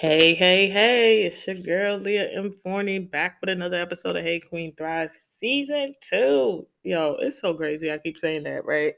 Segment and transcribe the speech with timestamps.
[0.00, 2.50] Hey, hey, hey, it's your girl Leah M.
[2.50, 6.66] Forney back with another episode of Hey Queen Thrive Season 2.
[6.84, 7.92] Yo, it's so crazy.
[7.92, 8.94] I keep saying that, right?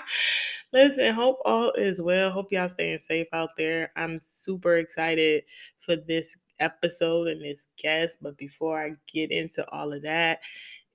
[0.72, 2.30] Listen, hope all is well.
[2.30, 3.92] Hope y'all staying safe out there.
[3.96, 5.42] I'm super excited
[5.78, 8.16] for this episode and this guest.
[8.22, 10.40] But before I get into all of that,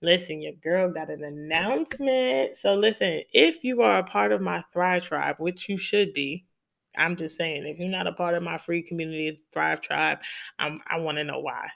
[0.02, 2.56] listen, your girl got an announcement.
[2.56, 6.48] So, listen, if you are a part of my Thrive Tribe, which you should be,
[6.98, 10.20] I'm just saying, if you're not a part of my free community Thrive Tribe,
[10.58, 11.70] I'm, I want to know why.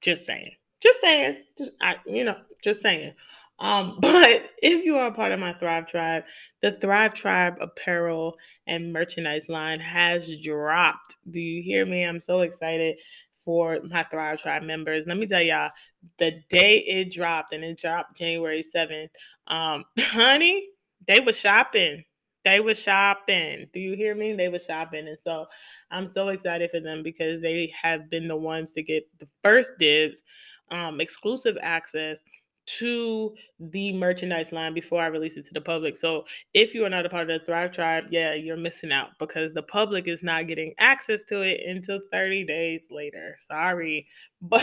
[0.00, 0.52] Just saying.
[0.80, 1.38] Just saying.
[1.58, 3.14] Just I, you know, just saying.
[3.58, 6.24] Um, but if you are a part of my Thrive Tribe,
[6.62, 8.36] the Thrive Tribe apparel
[8.66, 11.16] and merchandise line has dropped.
[11.30, 12.04] Do you hear me?
[12.04, 12.98] I'm so excited
[13.44, 15.06] for my Thrive Tribe members.
[15.06, 15.70] Let me tell y'all,
[16.18, 19.08] the day it dropped, and it dropped January 7th,
[19.46, 20.68] um, honey,
[21.06, 22.04] they were shopping
[22.44, 23.66] they were shopping.
[23.72, 24.34] Do you hear me?
[24.34, 25.08] They were shopping.
[25.08, 25.46] And so
[25.90, 29.72] I'm so excited for them because they have been the ones to get the first
[29.78, 30.22] dibs,
[30.70, 32.22] um, exclusive access
[32.66, 35.96] to the merchandise line before I release it to the public.
[35.96, 39.10] So if you are not a part of the Thrive Tribe, yeah, you're missing out
[39.18, 43.36] because the public is not getting access to it until 30 days later.
[43.38, 44.06] Sorry.
[44.46, 44.60] But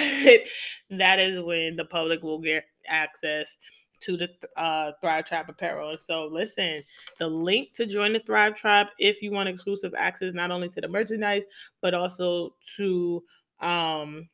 [0.92, 3.58] that is when the public will get access
[4.02, 5.92] to the uh, Thrive Tribe apparel.
[5.92, 6.84] And so, listen,
[7.20, 10.82] the link to join the Thrive Tribe if you want exclusive access not only to
[10.82, 11.44] the merchandise
[11.82, 13.24] but also to
[13.62, 14.28] um,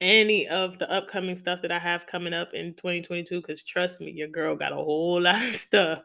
[0.00, 4.10] any of the upcoming stuff that I have coming up in 2022 because trust me,
[4.12, 6.00] your girl got a whole lot of stuff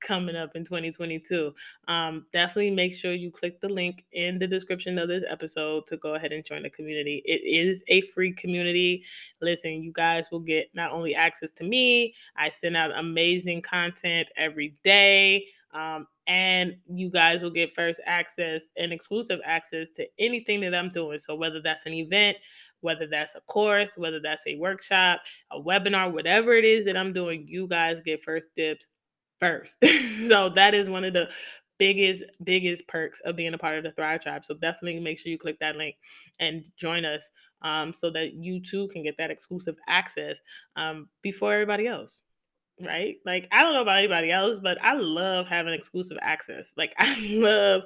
[0.00, 1.54] coming up in 2022.
[1.88, 5.96] Um, definitely make sure you click the link in the description of this episode to
[5.96, 7.22] go ahead and join the community.
[7.24, 9.04] It is a free community.
[9.40, 14.28] Listen, you guys will get not only access to me, I send out amazing content
[14.36, 15.46] every day.
[15.72, 20.88] Um, and you guys will get first access and exclusive access to anything that I'm
[20.88, 21.18] doing.
[21.18, 22.36] So, whether that's an event,
[22.80, 25.20] whether that's a course, whether that's a workshop,
[25.50, 28.86] a webinar, whatever it is that I'm doing, you guys get first dibs
[29.40, 29.78] first.
[30.28, 31.28] so that is one of the
[31.80, 35.32] biggest biggest perks of being a part of the thrive tribe so definitely make sure
[35.32, 35.96] you click that link
[36.38, 37.30] and join us
[37.62, 40.40] um, so that you too can get that exclusive access
[40.76, 42.20] um, before everybody else
[42.84, 43.16] right?
[43.24, 46.74] Like I don't know about anybody else, but I love having exclusive access.
[46.80, 47.82] Like I love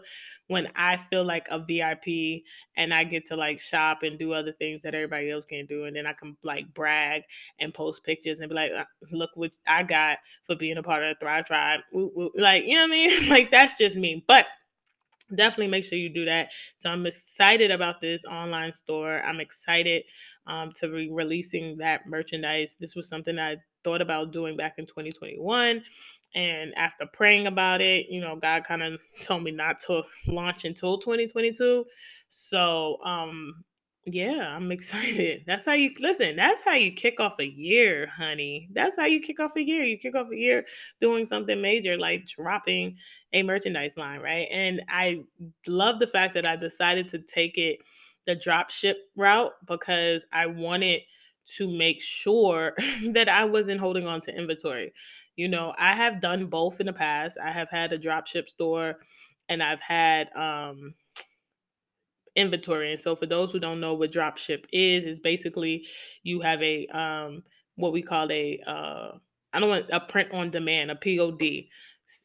[0.46, 2.44] when I feel like a VIP
[2.76, 5.84] and I get to like shop and do other things that everybody else can't do,
[5.84, 7.22] and then I can like brag
[7.58, 11.02] and post pictures and be like, uh, "Look what I got for being a part
[11.02, 11.80] of the Thrive Tribe."
[12.36, 13.28] Like you know what I mean?
[13.28, 14.46] like that's just me, but
[15.34, 16.50] definitely make sure you do that.
[16.78, 19.20] So I'm excited about this online store.
[19.24, 20.04] I'm excited
[20.46, 22.76] um, to be releasing that merchandise.
[22.78, 25.82] This was something I thought about doing back in 2021.
[26.34, 30.64] And after praying about it, you know, God kind of told me not to launch
[30.64, 31.84] until 2022.
[32.28, 33.64] So um,
[34.06, 35.44] yeah, I'm excited.
[35.46, 36.36] That's how you listen.
[36.36, 38.68] That's how you kick off a year, honey.
[38.72, 39.84] That's how you kick off a year.
[39.84, 40.64] You kick off a year
[41.00, 42.96] doing something major like dropping
[43.32, 44.46] a merchandise line, right?
[44.50, 45.24] And I
[45.66, 47.78] love the fact that I decided to take it
[48.26, 51.02] the drop ship route because I wanted
[51.56, 52.74] to make sure
[53.08, 54.92] that I wasn't holding on to inventory.
[55.36, 57.38] You know, I have done both in the past.
[57.42, 58.96] I have had a drop ship store
[59.48, 60.94] and I've had um
[62.36, 62.92] inventory.
[62.92, 65.86] And so for those who don't know what drop ship is, is basically
[66.22, 67.42] you have a um
[67.76, 69.12] what we call a uh
[69.52, 71.68] I don't want a print on demand, a POD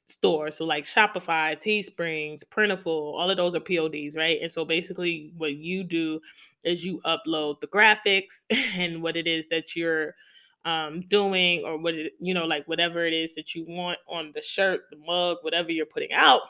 [0.05, 0.51] store.
[0.51, 4.39] So like Shopify, Teesprings, Printful, all of those are PODs, right?
[4.41, 6.19] And so basically what you do
[6.63, 8.45] is you upload the graphics
[8.75, 10.15] and what it is that you're
[10.65, 14.31] um, doing or what it, you know, like whatever it is that you want on
[14.35, 16.41] the shirt, the mug, whatever you're putting out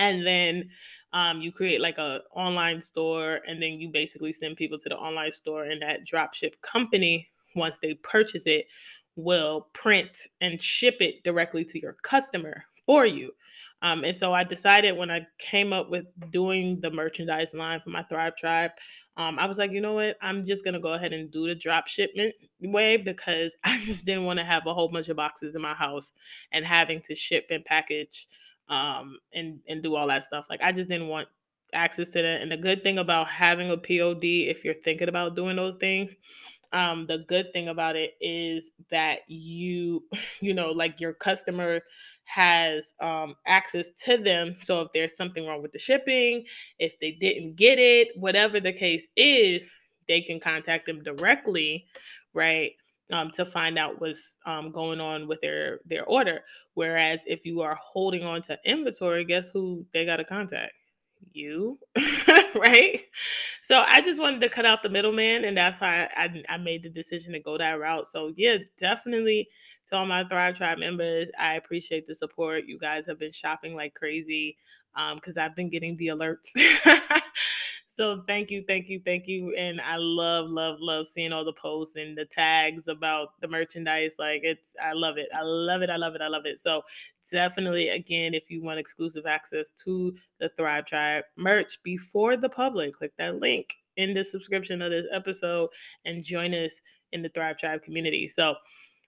[0.00, 0.70] and then
[1.12, 4.96] um, you create like a online store and then you basically send people to the
[4.96, 8.66] online store and that dropship company once they purchase it
[9.16, 13.30] will print and ship it directly to your customer for you
[13.82, 17.90] um, and so i decided when i came up with doing the merchandise line for
[17.90, 18.70] my thrive tribe
[19.16, 21.46] um, i was like you know what i'm just going to go ahead and do
[21.46, 25.16] the drop shipment way because i just didn't want to have a whole bunch of
[25.16, 26.12] boxes in my house
[26.52, 28.26] and having to ship and package
[28.70, 30.46] um, and and do all that stuff.
[30.48, 31.28] Like I just didn't want
[31.74, 32.40] access to that.
[32.40, 36.14] And the good thing about having a POD, if you're thinking about doing those things,
[36.72, 40.04] um, the good thing about it is that you,
[40.40, 41.80] you know, like your customer
[42.24, 44.54] has um, access to them.
[44.60, 46.44] So if there's something wrong with the shipping,
[46.78, 49.70] if they didn't get it, whatever the case is,
[50.06, 51.86] they can contact them directly,
[52.32, 52.72] right?
[53.12, 56.40] um, to find out what's um, going on with their their order.
[56.74, 60.72] Whereas if you are holding on to inventory, guess who they got to contact?
[61.32, 61.78] You,
[62.54, 63.02] right?
[63.62, 66.56] So I just wanted to cut out the middleman, and that's how I, I, I,
[66.56, 68.06] made the decision to go that route.
[68.06, 69.48] So yeah, definitely
[69.88, 72.64] to all my Thrive Tribe members, I appreciate the support.
[72.66, 74.56] You guys have been shopping like crazy
[75.14, 76.50] because um, I've been getting the alerts.
[78.00, 79.54] So thank you, thank you, thank you.
[79.56, 84.14] And I love, love, love seeing all the posts and the tags about the merchandise.
[84.18, 85.28] Like it's I love it.
[85.34, 85.90] I love it.
[85.90, 86.22] I love it.
[86.22, 86.60] I love it.
[86.60, 86.80] So
[87.30, 92.94] definitely again, if you want exclusive access to the Thrive Tribe merch before the public,
[92.94, 95.68] click that link in the subscription of this episode
[96.06, 96.80] and join us
[97.12, 98.26] in the Thrive Tribe community.
[98.26, 98.54] So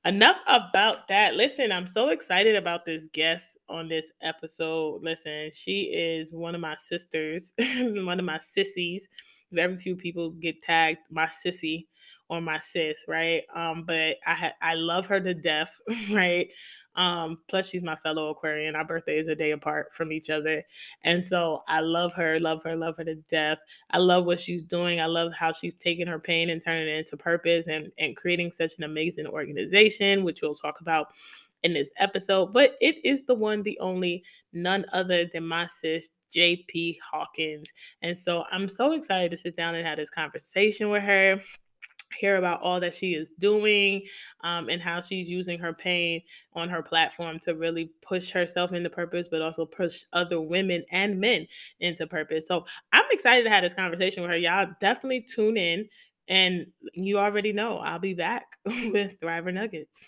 [0.04, 1.36] enough about that.
[1.36, 5.02] Listen, I'm so excited about this guest on this episode.
[5.02, 9.08] Listen, she is one of my sisters, one of my sissies.
[9.52, 11.86] Very few people get tagged my sissy
[12.28, 13.42] or my sis, right?
[13.54, 15.74] Um, but I ha- I love her to death,
[16.10, 16.48] right?
[16.94, 18.76] Um, plus she's my fellow Aquarian.
[18.76, 20.62] Our birthday is a day apart from each other.
[21.02, 23.58] And so I love her, love her, love her to death.
[23.90, 25.00] I love what she's doing.
[25.00, 28.52] I love how she's taking her pain and turning it into purpose and, and creating
[28.52, 31.08] such an amazing organization, which we'll talk about
[31.62, 32.52] in this episode.
[32.52, 37.72] But it is the one, the only, none other than my sis, JP Hawkins.
[38.02, 41.40] And so I'm so excited to sit down and have this conversation with her
[42.18, 44.02] hear about all that she is doing
[44.42, 46.22] um, and how she's using her pain
[46.54, 51.20] on her platform to really push herself into purpose, but also push other women and
[51.20, 51.46] men
[51.80, 52.46] into purpose.
[52.46, 54.36] So I'm excited to have this conversation with her.
[54.36, 55.88] Y'all definitely tune in.
[56.28, 60.06] And you already know I'll be back with Thriver Nuggets.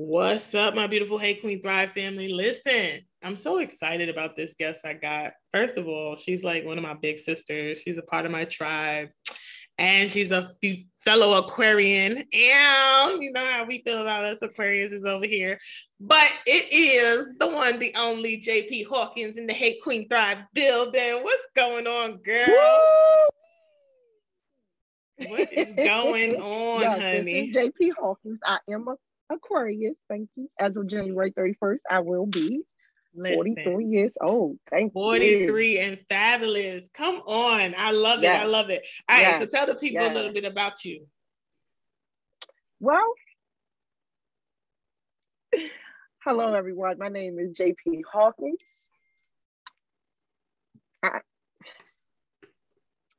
[0.00, 2.28] What's up, my beautiful Hey Queen Thrive family?
[2.28, 5.32] Listen, I'm so excited about this guest I got.
[5.52, 7.80] First of all, she's like one of my big sisters.
[7.80, 9.08] She's a part of my tribe,
[9.76, 10.52] and she's a
[10.98, 12.18] fellow Aquarian.
[12.32, 15.58] And you know how we feel about us Aquarius is over here.
[15.98, 21.24] But it is the one, the only JP Hawkins in the Hey Queen Thrive building.
[21.24, 22.46] What's going on, girl?
[22.46, 23.28] Woo!
[25.28, 27.50] What is going on, yes, honey?
[27.50, 28.38] This is JP Hawkins.
[28.44, 28.94] I am a
[29.30, 29.96] Aquarius.
[30.08, 30.48] Thank you.
[30.58, 32.62] As of January 31st, I will be.
[33.14, 34.58] Listen, 43 years old.
[34.70, 35.38] Thank 43 you.
[35.48, 36.88] 43 and fabulous.
[36.94, 37.74] Come on.
[37.76, 38.36] I love yes.
[38.36, 38.42] it.
[38.42, 38.86] I love it.
[39.08, 39.22] All right.
[39.22, 39.40] Yes.
[39.40, 40.12] So tell the people yes.
[40.12, 41.06] a little bit about you.
[42.80, 43.12] Well,
[46.24, 46.98] hello, everyone.
[46.98, 48.60] My name is JP Hawkins.
[51.02, 51.20] I,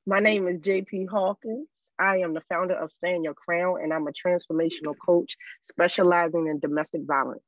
[0.06, 1.67] my name is JP Hawkins.
[2.00, 5.36] I am the founder of Stand Your Crown, and I'm a transformational coach
[5.69, 7.44] specializing in domestic violence.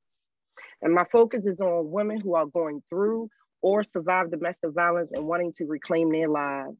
[0.81, 3.29] And my focus is on women who are going through
[3.61, 6.77] or survive domestic violence and wanting to reclaim their lives.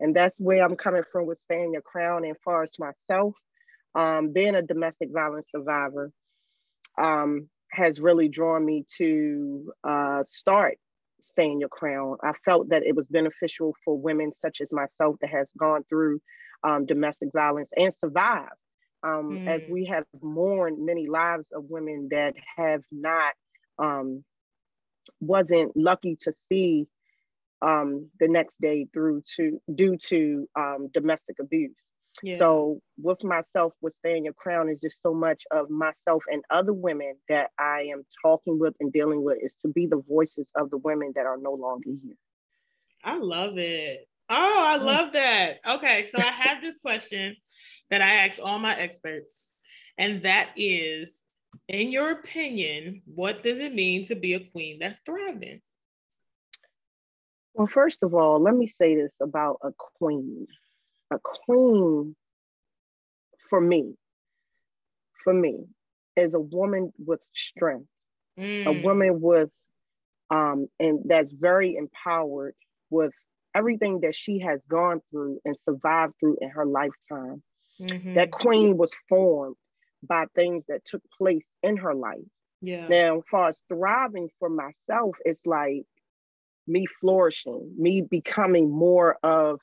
[0.00, 2.24] And that's where I'm coming from with Stand Your Crown.
[2.24, 3.34] And far as myself,
[3.94, 6.10] um, being a domestic violence survivor
[6.98, 10.78] um, has really drawn me to uh, start
[11.24, 12.16] Stand Your Crown.
[12.22, 16.20] I felt that it was beneficial for women such as myself that has gone through
[16.62, 18.50] um, domestic violence and survived.
[19.02, 19.46] Um, mm.
[19.46, 23.34] As we have mourned many lives of women that have not,
[23.78, 24.24] um,
[25.20, 26.86] wasn't lucky to see
[27.60, 31.72] um, the next day through to due to um, domestic abuse.
[32.22, 32.36] Yeah.
[32.36, 36.72] So with myself, with Stand Your Crown is just so much of myself and other
[36.72, 40.70] women that I am talking with and dealing with is to be the voices of
[40.70, 42.16] the women that are no longer here.
[43.02, 44.08] I love it.
[44.30, 44.84] Oh, I mm.
[44.84, 45.58] love that.
[45.68, 47.36] Okay, so I have this question
[47.90, 49.54] that I ask all my experts,
[49.98, 51.24] and that is
[51.68, 55.60] in your opinion, what does it mean to be a queen that's thriving?
[57.54, 60.46] Well, first of all, let me say this about a queen.
[61.10, 62.16] A queen,
[63.48, 63.94] for me,
[65.22, 65.64] for me,
[66.16, 67.88] is a woman with strength,
[68.38, 68.66] mm.
[68.66, 69.50] a woman with,
[70.30, 72.54] um, and that's very empowered
[72.90, 73.12] with
[73.54, 77.42] everything that she has gone through and survived through in her lifetime.
[77.80, 78.14] Mm-hmm.
[78.14, 79.56] That queen was formed
[80.02, 82.18] by things that took place in her life.
[82.60, 82.86] Yeah.
[82.88, 85.84] Now, as far as thriving for myself, it's like
[86.66, 89.60] me flourishing, me becoming more of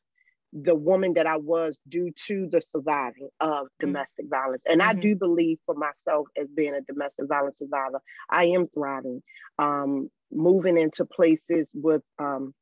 [0.54, 3.88] the woman that I was due to the surviving of mm-hmm.
[3.88, 4.64] domestic violence.
[4.66, 4.98] And mm-hmm.
[4.98, 9.24] I do believe for myself as being a domestic violence survivor, I am thriving,
[9.60, 12.54] um, moving into places with um,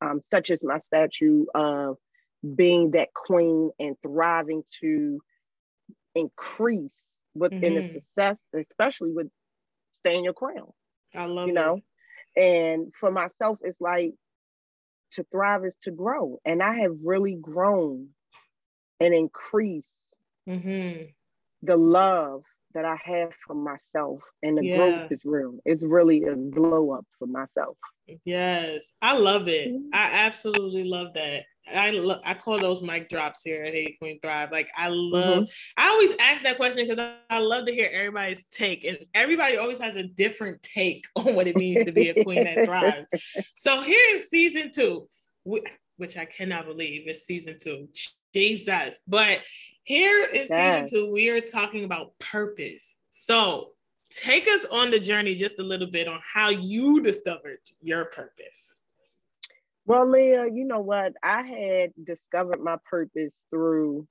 [0.00, 1.96] um, such as my statue of
[2.56, 5.20] being that queen and thriving to
[6.14, 7.76] increase within mm-hmm.
[7.76, 9.28] the success, especially with
[9.92, 10.72] staying your crown.
[11.14, 11.80] I love you know.
[12.36, 14.14] And for myself, it's like
[15.12, 18.08] to thrive is to grow, and I have really grown
[19.00, 19.96] and increased
[20.48, 21.04] mm-hmm.
[21.62, 24.76] the love that I have for myself, and the Yeah.
[24.76, 25.58] growth is real.
[25.64, 27.76] It's really a glow up for myself.
[28.24, 29.68] Yes, I love it.
[29.68, 29.90] Mhm.
[29.92, 31.44] I absolutely love that.
[31.70, 34.50] I lo- I call those mic drops here at Hey Queen Thrive.
[34.50, 35.14] Like I mm-hmm.
[35.14, 35.50] love.
[35.76, 39.56] I always ask that question because I, I love to hear everybody's take, and everybody
[39.56, 43.06] always has a different take on what it means to be a queen that thrives.
[43.54, 45.08] So here is season two,
[45.44, 47.88] which I cannot believe is season two.
[48.34, 49.40] Jesus, but
[49.84, 51.12] here is season two.
[51.12, 52.98] We are talking about purpose.
[53.10, 53.70] So
[54.10, 58.74] take us on the journey just a little bit on how you discovered your purpose.
[59.84, 61.14] Well, Leah, you know what?
[61.22, 64.06] I had discovered my purpose through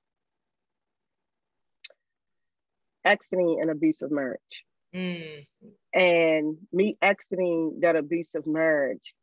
[3.04, 4.64] exiting an abusive marriage.
[4.94, 5.46] Mm,
[5.94, 9.14] And me exiting that abusive marriage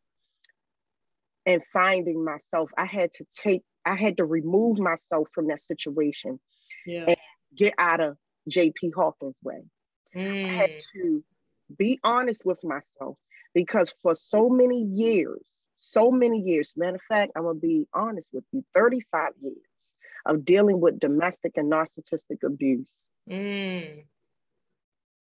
[1.45, 6.39] and finding myself, I had to take, I had to remove myself from that situation,
[6.85, 7.05] yeah.
[7.07, 7.17] and
[7.55, 8.17] get out of
[8.49, 9.61] JP Hawkins' way.
[10.43, 11.23] I had Mm, to
[11.77, 13.17] be honest with myself
[13.53, 15.45] because for so many years,
[15.79, 19.55] so many years, matter of fact, I'm gonna be honest with you 35 years
[20.25, 24.03] of dealing with domestic and narcissistic abuse, mm,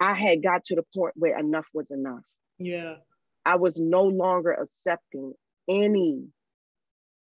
[0.01, 2.25] I had got to the point where enough was enough.
[2.59, 2.97] yeah.
[3.45, 5.33] I was no longer accepting
[5.69, 6.27] any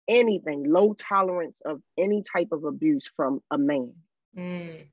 [0.07, 3.93] anything, low tolerance of any type of abuse from a man.
[4.37, 4.87] Mm,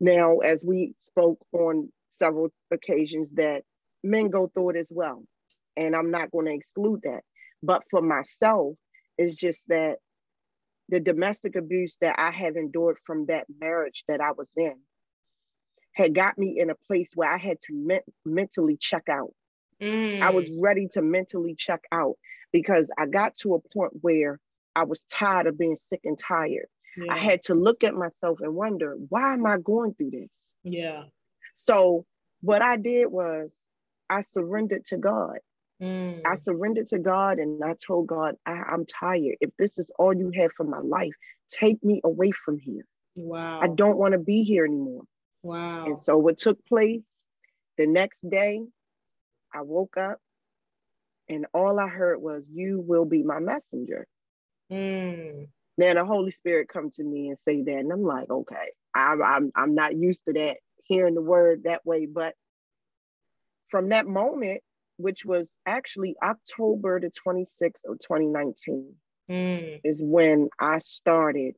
[0.00, 3.62] Now, as we spoke on several occasions, that
[4.02, 5.22] men go through it as well.
[5.76, 7.24] And I'm not going to exclude that.
[7.64, 8.76] But for myself,
[9.16, 9.96] it's just that
[10.90, 14.74] the domestic abuse that I have endured from that marriage that I was in
[15.92, 19.32] had got me in a place where I had to men- mentally check out.
[19.80, 22.16] mm, I was ready to mentally check out
[22.52, 24.38] because I got to a point where
[24.76, 26.66] I was tired of being sick and tired.
[26.96, 27.12] yeah.
[27.14, 30.42] I had to look at myself and wonder, why am I going through this?
[30.64, 31.04] yeah.
[31.56, 32.04] So
[32.42, 33.50] what I did was
[34.10, 35.38] I surrendered to God.
[35.82, 39.36] Mm, I surrendered to God and I told God, I, I'm tired.
[39.40, 41.12] If this is all you have for my life,
[41.50, 42.84] take me away from here.
[43.16, 43.60] wow.
[43.60, 45.02] I don't want to be here anymore.
[45.42, 45.86] Wow.
[45.86, 47.12] And so what took place
[47.76, 48.60] the next day,
[49.52, 50.18] I woke up
[51.28, 54.06] and all I heard was, You will be my messenger.
[54.72, 57.78] Mm, Then the Holy Spirit come to me and say that.
[57.78, 61.84] And I'm like, okay, I'm, I'm, I'm not used to that, hearing the word that
[61.84, 62.06] way.
[62.06, 62.34] But
[63.70, 64.62] from that moment,
[64.96, 68.94] which was actually October the 26th of 2019,
[69.28, 71.56] mm, is when I started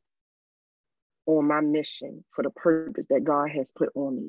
[1.26, 4.20] on my mission for the purpose that God has put on me.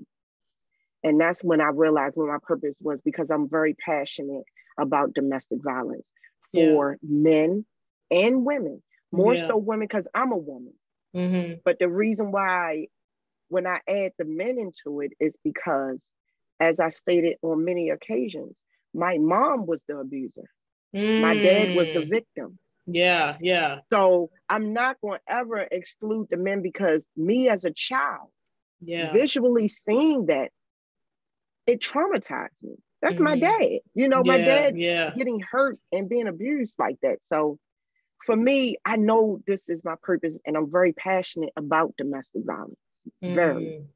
[1.04, 4.44] And that's when I realized what my purpose was because I'm very passionate
[4.78, 6.12] about domestic violence
[6.52, 6.82] Yeah.
[6.82, 7.66] for men
[8.12, 9.38] and women, more Yeah.
[9.38, 10.74] so women because I'm a woman.
[11.14, 12.88] mhm, But the reason why,
[13.50, 16.06] when I add the men into it, is because,
[16.60, 18.62] as I stated on many occasions,
[18.98, 20.50] my mom was the abuser,
[21.18, 22.10] my dad was the mm.
[22.10, 22.60] victim.
[22.88, 27.72] Yeah, yeah, So I'm not going to ever exclude the men because me as a
[27.72, 28.32] child,
[28.82, 29.12] yeah.
[29.12, 30.51] visually seeing that,
[31.68, 32.75] it traumatized me.
[33.01, 33.42] That's my Mhm.
[33.42, 33.80] dad.
[33.94, 35.12] You know, my dad Yeah.
[35.16, 37.20] getting hurt and being abused like that.
[37.25, 37.60] So
[38.25, 42.77] for me, I know this is my purpose and I'm very passionate about domestic violence.
[43.25, 43.74] Very.
[43.74, 43.88] Mm.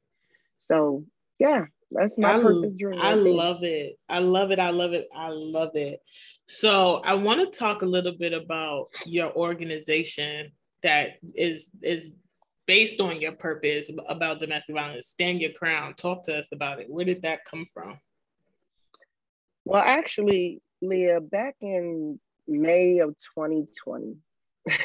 [0.56, 1.04] So
[1.38, 2.98] yeah, that's my I, purpose journey.
[2.98, 3.98] I right love it.
[4.08, 4.58] I love it.
[4.58, 5.08] I love it.
[5.14, 6.00] I love it.
[6.46, 12.14] So I want to talk a little bit about your organization that is is
[12.66, 15.08] based on your purpose about domestic violence.
[15.08, 15.94] Stand your crown.
[15.94, 16.86] Talk to us about it.
[16.88, 17.98] Where did that come from?
[19.64, 22.18] Well, actually, Leah, back in
[22.48, 24.16] May of 2020,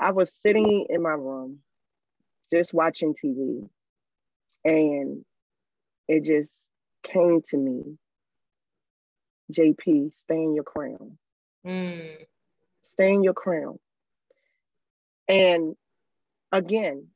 [0.00, 1.58] I was sitting in my room
[2.52, 3.68] just watching TV,
[4.64, 5.24] and
[6.08, 6.50] it just
[7.02, 7.98] came to me
[9.52, 11.18] JP, stay in your crown,
[11.66, 12.16] Mm,
[12.82, 13.78] stay in your crown.
[15.28, 15.76] And
[16.52, 17.08] again,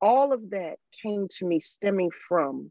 [0.00, 2.70] all of that came to me stemming from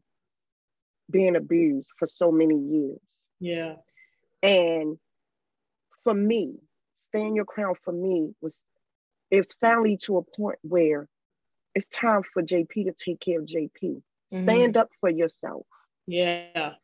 [1.10, 3.00] being abused for so many years.
[3.40, 3.74] yeah.
[4.42, 4.98] And
[6.04, 6.56] for me,
[6.96, 8.58] stay in your crown for me was
[9.30, 11.08] it's finally to a point where
[11.74, 14.02] it's time for JP to take care of JP.
[14.32, 15.66] Stand up for yourself.
[16.06, 16.76] Yeah.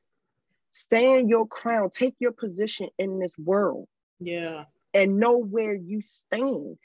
[0.73, 1.91] Stand your crown.
[1.91, 3.89] Take your position in this world
[4.21, 4.67] Yeah.
[4.95, 6.79] and know where you stand.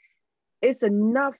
[0.62, 1.34] It's enough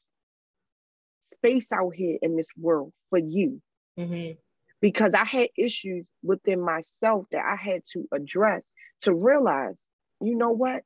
[1.21, 3.61] space out here in this world for you
[3.97, 4.37] hmm
[4.81, 9.77] because I had issues within myself that I had to address to realize,
[10.21, 10.83] you know what?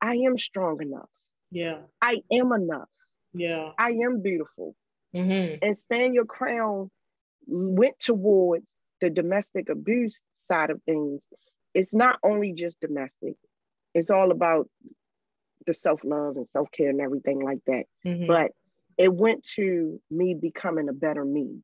[0.00, 1.08] I am strong enough.
[1.50, 1.82] Yeah.
[2.00, 2.88] I am enough.
[3.32, 3.72] Yeah.
[3.78, 4.74] I am beautiful.
[5.12, 6.90] hmm And stand your crown
[7.46, 11.24] went towards the domestic abuse side of things,
[11.74, 13.34] it's not only just domestic,
[13.94, 14.68] it's all about
[15.66, 17.84] the self love and self care and everything like that.
[18.06, 18.26] Mm-hmm.
[18.26, 18.52] But
[18.96, 21.58] it went to me becoming a better me.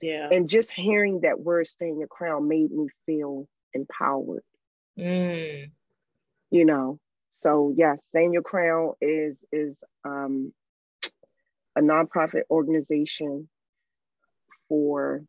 [0.00, 0.28] Yeah.
[0.30, 4.42] And just hearing that word stay in your crown made me feel empowered.
[4.98, 5.70] Mm.
[6.50, 6.98] You know,
[7.32, 10.52] so yes, stay in your crown is is um
[11.76, 13.48] a nonprofit organization
[14.68, 15.24] for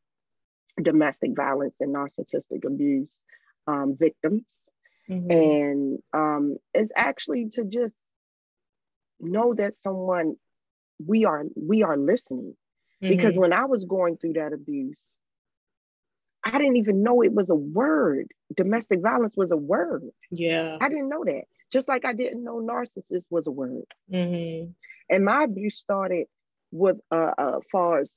[0.82, 3.22] domestic violence and narcissistic abuse
[3.68, 4.46] um, victims.
[5.10, 5.32] Mm-hmm.
[5.32, 7.98] And um, it's actually to just
[9.20, 10.36] know that someone
[11.06, 12.56] we are we are listening.
[13.04, 13.16] Mm-hmm.
[13.16, 15.02] Because when I was going through that abuse,
[16.44, 18.28] I didn't even know it was a word.
[18.56, 20.04] Domestic violence was a word.
[20.32, 20.78] Yeah.
[20.80, 21.44] I didn't know that.
[21.72, 23.84] Just like I didn't know narcissist was a word.
[24.12, 24.72] Mm-hmm.
[25.10, 26.28] And my abuse started
[26.72, 28.16] with uh, uh far as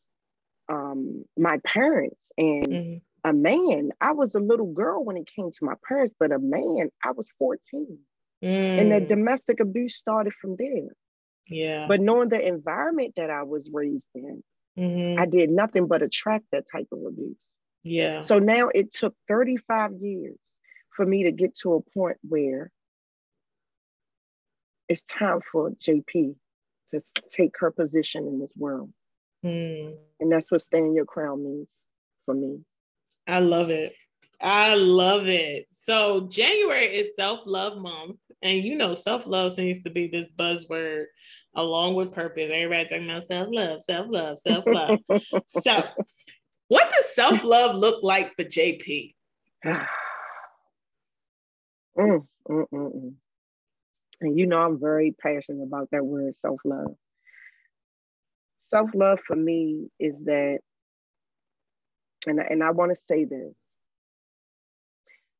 [0.68, 3.28] um my parents and mm-hmm.
[3.28, 3.90] a man.
[4.00, 7.12] I was a little girl when it came to my parents, but a man, I
[7.12, 7.98] was 14.
[8.42, 8.80] Mm.
[8.80, 9.08] And the mm.
[9.08, 10.94] domestic abuse started from there.
[11.48, 11.86] Yeah.
[11.88, 14.42] But knowing the environment that I was raised in,
[14.78, 15.20] mm-hmm.
[15.20, 17.36] I did nothing but attract that type of abuse.
[17.82, 18.22] Yeah.
[18.22, 20.36] So now it took 35 years
[20.90, 22.70] for me to get to a point where
[24.88, 26.34] it's time for JP
[26.90, 28.90] to take her position in this world.
[29.44, 29.96] Mm.
[30.20, 31.68] And that's what staying your crown means
[32.24, 32.60] for me.
[33.26, 33.94] I love it.
[34.40, 35.66] I love it.
[35.70, 38.20] So January is self-love month.
[38.42, 41.06] And you know, self-love seems to be this buzzword
[41.54, 42.52] along with purpose.
[42.52, 44.98] Everybody talking about self-love, self-love, self-love.
[45.48, 45.82] so
[46.68, 49.14] what does self-love look like for JP?
[49.66, 49.86] mm,
[51.98, 53.14] mm, mm, mm.
[54.20, 56.94] And you know, I'm very passionate about that word self love.
[58.68, 60.58] Self love for me is that,
[62.26, 63.54] and, and I want to say this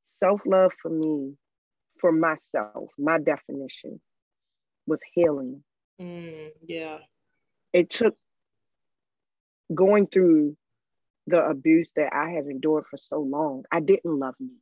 [0.04, 1.34] self love for me,
[2.00, 4.00] for myself, my definition
[4.86, 5.62] was healing.
[6.00, 6.98] Mm, yeah.
[7.74, 8.16] It took
[9.74, 10.56] going through
[11.26, 13.64] the abuse that I have endured for so long.
[13.70, 14.54] I didn't love me.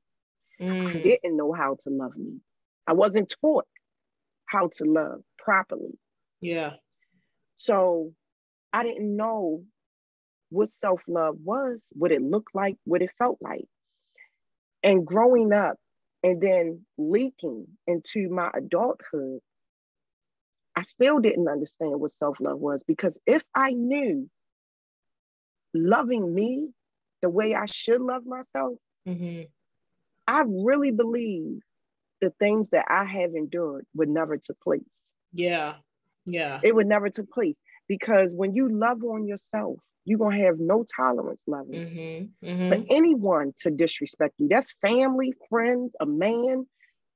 [0.61, 0.89] Mm.
[0.89, 2.41] I didn't know how to love me.
[2.89, 3.69] I wasn't taught
[4.47, 5.97] how to love properly.
[6.41, 6.73] Yeah.
[7.55, 8.13] So
[8.73, 9.65] I didn't know
[10.51, 13.67] what self love was, what it looked like, what it felt like.
[14.83, 15.77] And growing up
[16.23, 19.41] and then leaking into my adulthood,
[20.75, 24.29] I still didn't understand what self love was because if I knew
[25.75, 26.69] loving me
[27.23, 29.43] the way I should love myself, mm-hmm.
[30.29, 31.61] I really believe
[32.21, 34.83] the things that I have endured would never took place.
[35.33, 35.75] Yeah.
[36.27, 36.61] Yeah.
[36.63, 40.85] It would never took place because when you love on yourself, you're gonna have no
[40.97, 42.47] tolerance level mm-hmm.
[42.47, 42.69] Mm-hmm.
[42.69, 44.49] for anyone to disrespect you.
[44.49, 46.67] That's family, friends, a man,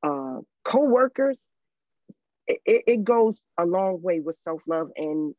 [0.02, 1.44] uh, co-workers.
[2.46, 4.90] It, it, it goes a long way with self-love.
[4.96, 5.34] And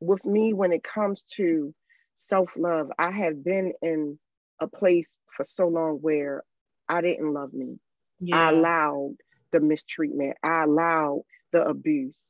[0.00, 1.72] with me, when it comes to
[2.16, 4.18] self-love, I have been in
[4.60, 6.42] a place for so long where
[6.88, 7.78] I didn't love me.
[8.18, 8.36] Yeah.
[8.36, 9.16] I allowed
[9.52, 10.36] the mistreatment.
[10.42, 11.22] I allowed
[11.52, 12.26] the abuse.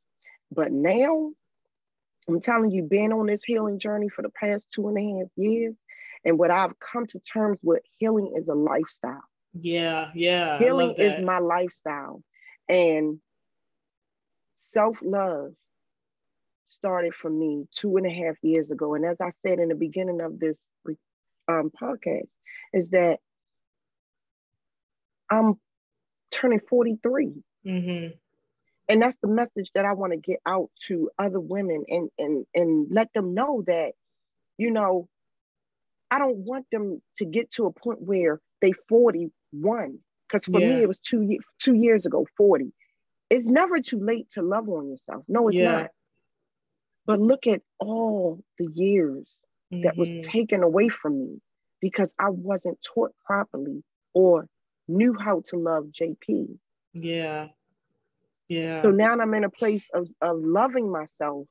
[0.53, 1.31] But now,
[2.29, 5.29] I'm telling you, being on this healing journey for the past two and a half
[5.37, 5.75] years,
[6.25, 9.23] and what I've come to terms with, healing is a lifestyle.
[9.55, 10.59] Yeah, yeah.
[10.59, 12.23] Healing is my lifestyle.
[12.69, 13.21] And
[14.57, 15.53] self love
[16.67, 18.95] started for me two and a half years ago.
[18.95, 20.67] And as I said in the beginning of this
[21.49, 22.29] um, podcast,
[22.73, 23.19] is that
[25.31, 25.55] I'm
[26.31, 27.33] turning 43.
[27.67, 28.15] Mm-hmm.
[28.89, 32.47] And that's the message that I want to get out to other women and, and,
[32.55, 33.93] and let them know that,
[34.59, 35.09] you know,
[36.11, 39.99] I don't want them to get to a point where they 41.
[40.29, 40.69] Because for yeah.
[40.69, 42.73] me, it was two, two years ago, 40.
[43.29, 45.25] It's never too late to love on yourself.
[45.27, 45.73] No, it's yeah.
[45.73, 45.91] not.
[47.07, 49.39] But look at all the years
[49.73, 49.83] mm-hmm.
[49.83, 50.31] that was mm-hmm.
[50.31, 51.41] taken away from me
[51.81, 53.83] because I wasn't taught properly
[54.15, 54.49] or
[54.89, 56.59] knew how to love JP.
[56.95, 57.49] Yeah.
[58.49, 58.83] Yeah.
[58.83, 61.47] So now I'm in a place of, of loving myself.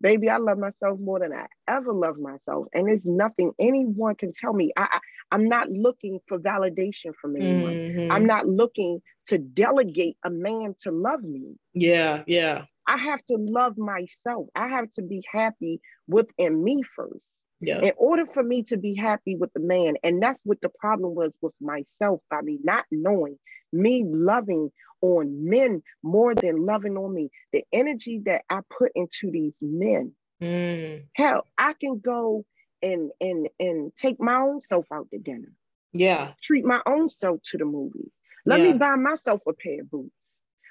[0.00, 2.66] Baby, I love myself more than I ever loved myself.
[2.74, 4.72] And it's nothing anyone can tell me.
[4.76, 4.98] I,
[5.30, 7.72] I, am not looking for validation from anyone.
[7.72, 8.12] Mm-hmm.
[8.12, 11.54] I'm not looking to delegate a man to love me.
[11.72, 12.64] Yeah, yeah.
[12.88, 14.48] I have to love myself.
[14.56, 17.32] I have to be happy within me first.
[17.60, 17.78] Yeah.
[17.80, 21.14] In order for me to be happy with the man, and that's what the problem
[21.14, 23.38] was with myself by me not knowing,
[23.72, 24.70] me loving
[25.02, 27.30] on men more than loving on me.
[27.52, 30.12] The energy that I put into these men.
[30.42, 31.04] Mm.
[31.14, 32.46] Hell, I can go
[32.82, 35.52] and and and take my own self out to dinner.
[35.92, 36.34] Yeah.
[36.42, 38.12] Treat my own self to the movies.
[38.46, 38.72] Let Yeah.
[38.72, 40.12] me buy myself a pair of boots.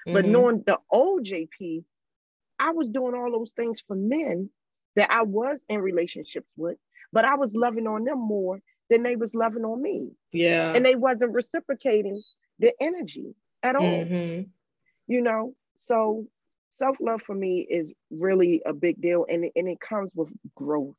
[0.06, 0.30] But Mhm.
[0.32, 1.84] knowing the old JP,
[2.58, 4.50] I was doing all those things for men
[4.96, 6.78] that I was in relationships with,
[7.12, 10.10] but I was loving on them more than they was loving on me.
[10.32, 10.72] yeah.
[10.74, 12.22] And they wasn't reciprocating
[12.60, 14.04] the energy at all.
[14.04, 14.50] Mhm.
[15.06, 16.26] You know, so
[16.70, 20.96] self-love for me is really a big deal and, it- and it comes with growth.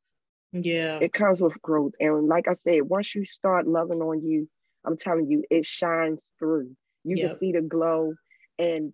[0.52, 1.00] Yeah.
[1.02, 1.94] It comes with growth.
[2.00, 4.50] And like I said, once you start loving on you,
[4.86, 6.76] I'm telling you, it shines through.
[7.04, 7.30] You Yep.
[7.32, 8.14] can see the glow,
[8.60, 8.94] and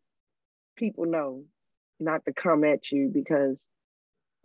[0.75, 1.45] people know
[1.99, 3.67] not to come at you because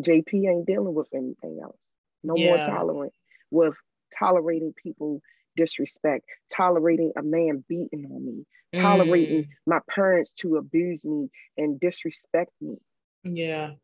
[0.03, 1.81] JP ain't dealing with anything else.
[2.23, 3.13] No more tolerant
[3.51, 3.75] with
[4.19, 5.21] tolerating people
[5.57, 9.49] disrespect, tolerating a man beating on me, tolerating Mm.
[9.67, 12.77] my parents to abuse me and disrespect me.
[13.23, 13.75] Yeah.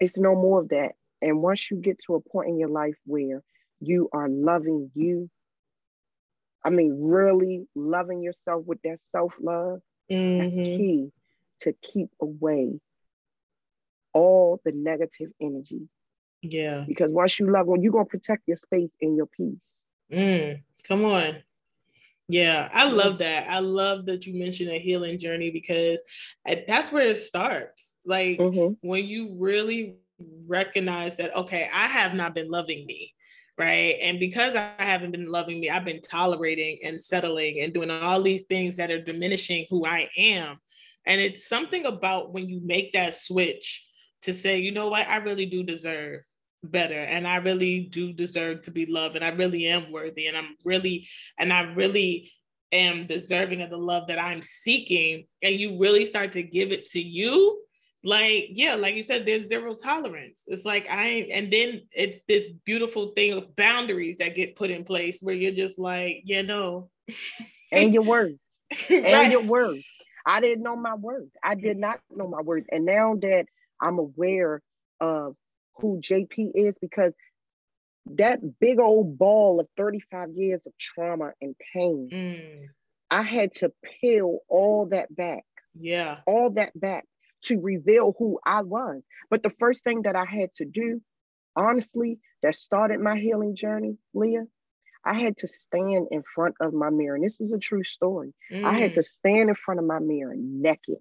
[0.00, 0.92] It's no more of that.
[1.22, 3.42] And once you get to a point in your life where
[3.80, 5.30] you are loving you,
[6.64, 10.76] I mean, really loving yourself with that self love, that's Mhm.
[10.76, 11.12] key
[11.60, 12.80] to keep away
[14.12, 15.88] all the negative energy.
[16.42, 16.84] Yeah.
[16.86, 19.84] Because once you love one, you're going to protect your space and your peace.
[20.10, 21.42] Mm, come on.
[22.28, 23.48] Yeah, I love that.
[23.48, 26.02] I love that you mentioned a healing journey because
[26.66, 27.96] that's where it starts.
[28.04, 28.76] Like Mhm.
[28.80, 33.14] when you really recognize that, okay, I have not been loving me,
[33.56, 33.96] right?
[34.00, 38.22] And because I haven't been loving me, I've been tolerating and settling and doing all
[38.22, 40.58] these things that are diminishing who I am.
[41.04, 43.86] And it's something about when you make that switch
[44.22, 46.22] to say, you know what, I really do deserve
[46.66, 50.36] better and I really do deserve to be loved and I really am worthy and
[50.36, 52.32] I'm really and I really
[52.72, 56.88] am deserving of the love that I'm seeking and you really start to give it
[56.90, 57.62] to you
[58.04, 62.48] like yeah like you said there's zero tolerance it's like I and then it's this
[62.64, 66.90] beautiful thing of boundaries that get put in place where you're just like yeah no
[67.72, 68.36] And your worth.
[68.90, 69.30] And Right.
[69.30, 69.82] your worth.
[70.24, 71.28] I didn't know my worth.
[71.42, 72.64] I did not know my worth.
[72.70, 73.46] And now that
[73.80, 74.60] I'm aware
[75.00, 75.36] of
[75.78, 77.14] who JP is, because
[78.06, 82.68] that big old ball of 35 years of trauma and pain, Mm,
[83.10, 87.04] I had to peel all that back, yeah all that back
[87.44, 89.02] to reveal who I was.
[89.30, 91.02] But the first thing that I had to do,
[91.56, 94.46] honestly, that started my healing journey, Leah,
[95.04, 97.16] I had to stand in front of my mirror.
[97.16, 98.34] And this is a true story.
[98.62, 100.98] I had Mm, to stand in front of my mirror naked.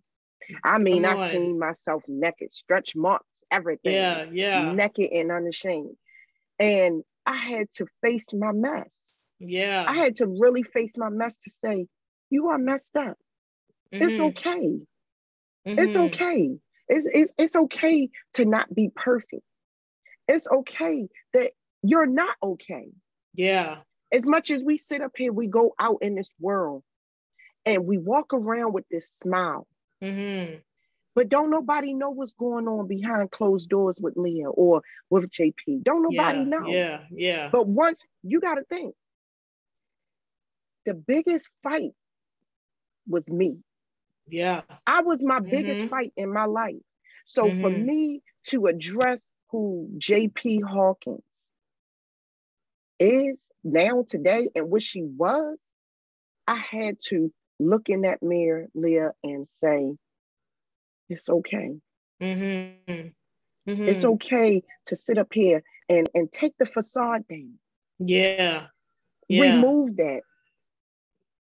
[0.64, 1.16] I mean, Come I on.
[1.16, 5.98] seen myself naked, stretch marks, everything, yeah yeah naked and unashamed.
[6.60, 9.02] And I had to face my mess.
[9.40, 11.88] yeah I had to really face my mess to say,
[12.30, 13.18] you are messed up.
[14.00, 14.82] It's Mhm, okay.
[15.78, 15.96] It's mhm.
[15.96, 16.60] okay.
[16.88, 19.44] It's, it's, it's okay to not be perfect.
[20.28, 21.54] It's okay that
[21.84, 22.92] you're not okay.
[23.34, 26.84] yeah As much as we sit up here, we go out in this world
[27.66, 29.68] and we walk around with this smile.
[30.02, 30.64] Mhm.
[31.16, 35.80] But don't nobody know what's going on behind closed doors with Leah or with JP.
[35.84, 36.82] Don't nobody yeah, know.
[36.82, 37.52] Yeah, yeah.
[37.52, 38.96] But once you got to think,
[40.86, 41.94] the biggest fight
[43.08, 43.64] was me.
[44.28, 44.62] yeah.
[44.88, 45.90] I was my biggest Mhm.
[45.90, 46.82] fight in my life.
[47.26, 47.72] So for Mhm.
[47.72, 51.50] me to address who JP Hawkins
[53.00, 55.74] is now today and what she was,
[56.48, 59.96] I had to look in that mirror, Leah, and say,
[61.10, 61.80] it's okay.
[62.20, 62.82] Mhm.
[62.88, 63.16] Mhm.
[63.86, 67.60] It's okay to sit up here and, and take the facade down.
[68.00, 68.68] Yeah.
[69.28, 69.66] Yeah.
[69.66, 70.24] Remove that.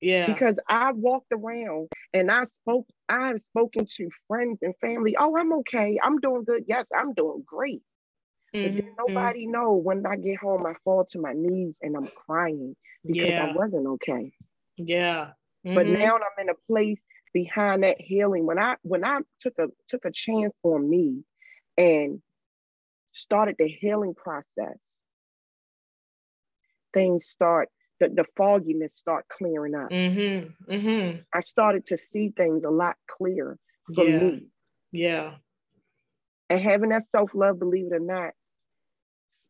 [0.02, 0.26] yeah.
[0.26, 5.16] Because I walked around and I spoke, I have spoken to friends and family.
[5.18, 6.00] Oh, I'm okay.
[6.02, 6.66] I'm doing good.
[6.68, 7.82] Yes, I'm doing great.
[8.62, 8.96] But then Mhm.
[8.98, 13.38] nobody know when I get home, I fall to my knees and I'm crying because
[13.38, 13.40] yeah.
[13.40, 14.34] I wasn't okay.
[14.78, 15.34] Yeah.
[15.74, 16.02] But Mhm.
[16.02, 18.46] now I'm in a place behind that healing.
[18.46, 21.24] When I when I took a took a chance on me
[21.78, 22.22] and
[23.14, 24.80] started the healing process,
[26.94, 27.70] things start
[28.00, 29.90] the, the fogginess start clearing up.
[29.90, 30.56] Mhm.
[30.68, 31.26] Mhm.
[31.34, 33.58] I started to see things a lot clearer
[33.94, 34.20] for Yeah.
[34.20, 34.48] me.
[34.92, 35.38] Yeah.
[36.50, 38.34] And having that self-love, believe it or not,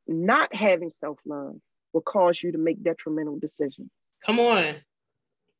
[0.08, 1.56] not having self-love
[1.91, 3.91] will cause you to make detrimental decisions.
[4.26, 4.76] Come on.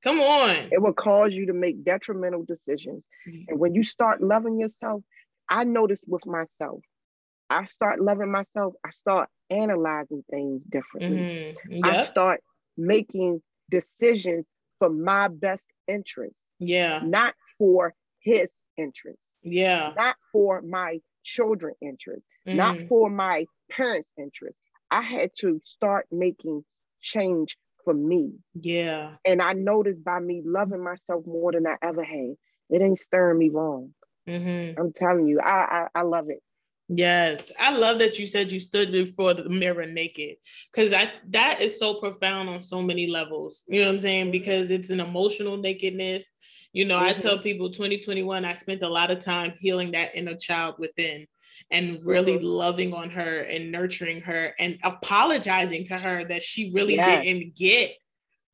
[0.04, 0.72] Come on.
[0.72, 3.08] It will cause you to make detrimental decisions.
[3.48, 5.04] And when you start loving yourself,
[5.50, 6.82] I notice with myself,
[7.50, 11.28] I start loving myself, I start analyzing things differently.
[11.68, 11.84] Mhm.
[11.84, 12.44] I start
[12.78, 17.10] making decisions for my best interest, Yeah.
[17.10, 19.98] not for his interest, Yeah.
[19.98, 22.89] not for my children interest, not Mhm.
[22.89, 24.58] for my parents' interest.
[24.92, 26.66] I had to start making
[27.02, 28.34] change for me.
[28.54, 29.12] Yeah.
[29.26, 32.36] And I noticed by me loving myself more than I ever had,
[32.69, 33.93] it ain't stirring me wrong.
[34.28, 34.80] Mm-hmm.
[34.80, 36.41] I'm telling you, I, I I love it.
[36.89, 40.36] Yes, I love that you said you stood before the mirror naked
[40.72, 43.63] because I that is so profound on so many levels.
[43.67, 44.32] You know what I'm saying?
[44.32, 46.26] Because it's an emotional nakedness.
[46.72, 47.06] You know, mm-hmm.
[47.06, 51.28] I tell people 2021, I spent a lot of time healing that inner child within
[51.74, 52.46] and really mm-hmm.
[52.46, 57.92] loving on her and nurturing her and apologizing to her that she really didn't get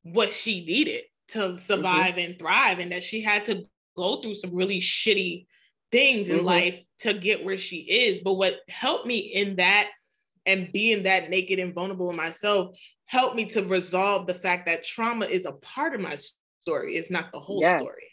[0.04, 1.58] what she needed to mm-hmm.
[1.58, 2.32] survive mm-hmm.
[2.32, 3.64] and thrive and that she had to
[3.98, 5.46] go through some really shitty
[5.92, 6.46] things in mm-hmm.
[6.46, 8.22] life to get where she is.
[8.22, 9.90] But what helped me in that
[10.46, 14.84] and being that naked and vulnerable in myself helped me to resolve the fact that
[14.84, 16.16] trauma is a part of my
[16.62, 16.96] story.
[16.96, 18.09] It's not the whole story.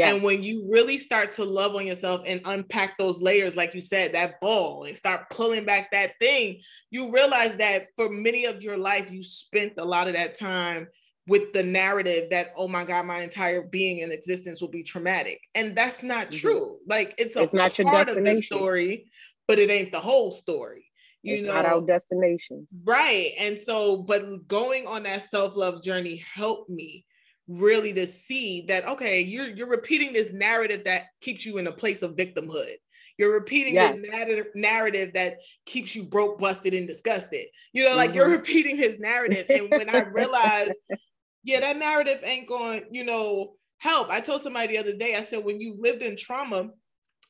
[0.00, 3.80] And when you really start to love on yourself and unpack those layers, like you
[3.80, 8.62] said, that ball, and start pulling back that thing, you realize that for many of
[8.62, 10.88] your life, you spent a lot of that time
[11.28, 15.40] with the narrative that oh my god my entire being and existence will be traumatic.
[15.54, 16.38] And that's not mm-hmm.
[16.38, 16.78] true.
[16.86, 19.06] Like it's a it's not part of the story
[19.48, 20.86] but it ain't the whole story
[21.22, 21.54] you it's know?
[21.54, 22.66] not our destination.
[22.84, 23.32] Right.
[23.38, 27.06] And so but going on that self-love journey helped me
[27.48, 31.72] really to see that okay you're you're repeating this narrative that keeps you in a
[31.72, 32.76] place of victimhood
[33.18, 33.94] you're repeating yes.
[33.94, 37.46] his narrative, narrative that keeps you broke, busted, and disgusted.
[37.72, 38.16] You know, like mm-hmm.
[38.16, 39.46] you're repeating his narrative.
[39.50, 40.72] And when I realized
[41.44, 44.10] yeah, that narrative ain't going, you know, help.
[44.10, 46.70] I told somebody the other day, I said, when you lived in trauma,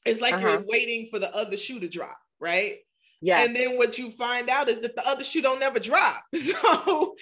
[0.04, 0.48] it's like uh-huh.
[0.48, 2.76] you're waiting for the other shoe to drop, right?
[3.20, 3.42] Yeah.
[3.42, 6.22] And then what you find out is that the other shoe don't never drop.
[6.34, 7.14] So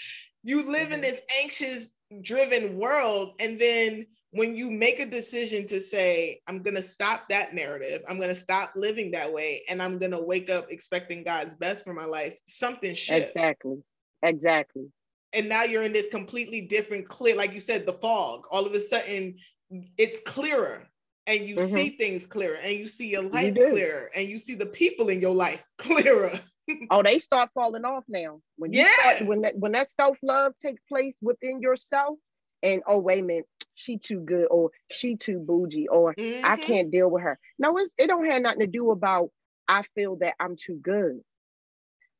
[0.42, 0.94] you live mm-hmm.
[0.94, 3.34] in this anxious driven world.
[3.40, 8.02] And then when you make a decision to say, I'm going to stop that narrative,
[8.08, 11.56] I'm going to stop living that way, and I'm going to wake up expecting God's
[11.56, 13.32] best for my life, something shifts.
[13.34, 13.82] Exactly.
[14.22, 14.90] Exactly
[15.32, 18.72] and now you're in this completely different clear like you said the fog all of
[18.72, 19.36] a sudden
[19.96, 20.88] it's clearer
[21.26, 21.74] and you mm-hmm.
[21.74, 25.08] see things clearer and you see your life you clearer and you see the people
[25.08, 26.32] in your life clearer
[26.90, 29.14] oh they start falling off now when you yeah.
[29.14, 32.18] start when that when that self-love takes place within yourself
[32.62, 36.44] and oh wait a minute she too good or she too bougie or mm-hmm.
[36.44, 39.30] i can't deal with her no it's, it don't have nothing to do about
[39.68, 41.20] i feel that i'm too good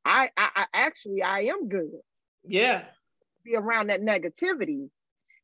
[0.04, 1.90] I, I, I actually i am good
[2.44, 2.84] yeah
[3.44, 4.88] be around that negativity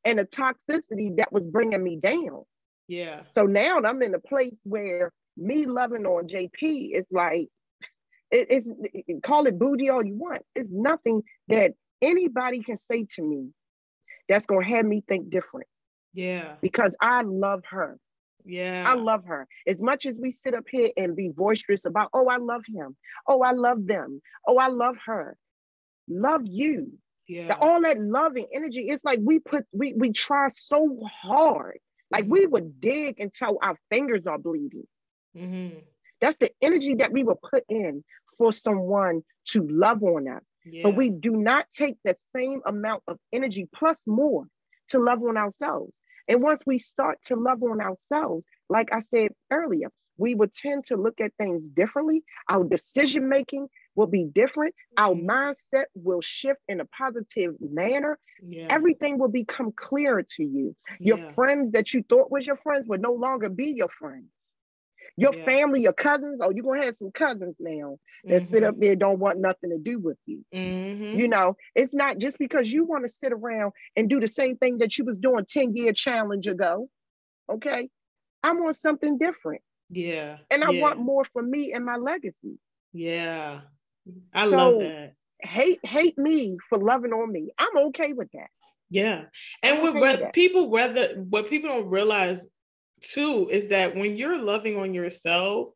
[0.07, 2.45] and the toxicity that was bringing me down.
[2.88, 3.23] Yeah.
[3.33, 7.49] So now I'm in a place where me loving on JP is like,
[8.37, 10.42] it, it's it, call it bougie all you want.
[10.55, 11.72] It's nothing that
[12.03, 13.49] anybody can say to me
[14.29, 15.66] that's gonna have me think different.
[16.12, 16.55] Yeah.
[16.61, 17.99] Because I love her.
[18.44, 18.85] Yeah.
[18.87, 19.46] I love her.
[19.66, 22.96] As much as we sit up here and be boisterous about, oh, I love him.
[23.27, 24.22] Oh, I love them.
[24.46, 25.37] Oh, I love her.
[26.09, 26.92] Love you
[27.29, 27.57] yeah.
[27.61, 31.79] all that loving energy it's like we put we we try so hard
[32.11, 32.33] like mm-hmm.
[32.33, 34.87] we would dig until our fingers are bleeding
[35.37, 35.79] mm-hmm.
[36.20, 38.05] That's the energy that we will put in
[38.38, 40.83] for someone to love on us yeah.
[40.83, 44.44] but we do not take that same amount of energy plus more
[44.88, 45.92] to love on ourselves
[46.29, 50.83] and once we start to love on ourselves like i said earlier we would tend
[50.85, 54.74] to look at things differently our decision making will be different.
[54.96, 55.29] Our mm-hmm.
[55.29, 58.18] mindset will shift in a positive manner.
[58.46, 58.66] Yeah.
[58.70, 60.76] Everything will become clearer to you.
[61.00, 61.33] Your yeah.
[61.33, 64.29] friends that you thought was your friends will no longer be your friends.
[65.18, 65.44] Your yeah.
[65.44, 68.44] family, your cousins, oh, you're gonna have some cousins now that mm-hmm.
[68.44, 70.44] sit up there don't want nothing to do with you.
[70.55, 71.18] Mm-hmm.
[71.18, 74.57] You know, it's not just because you want to sit around and do the same
[74.57, 76.88] thing that you was doing 10 year challenge ago.
[77.50, 77.88] Okay.
[78.42, 79.62] I'm on something different.
[79.90, 80.38] Yeah.
[80.50, 82.59] And I want more for me and my legacy.
[82.92, 83.61] Yeah.
[84.33, 85.12] I so, love that.
[85.40, 87.50] Hate hate me for loving on me.
[87.59, 88.48] I'm okay with that.
[88.90, 89.24] Yeah.
[89.62, 92.48] And what okay people rather what people don't realize
[93.01, 95.69] too is that when you're loving on yourself,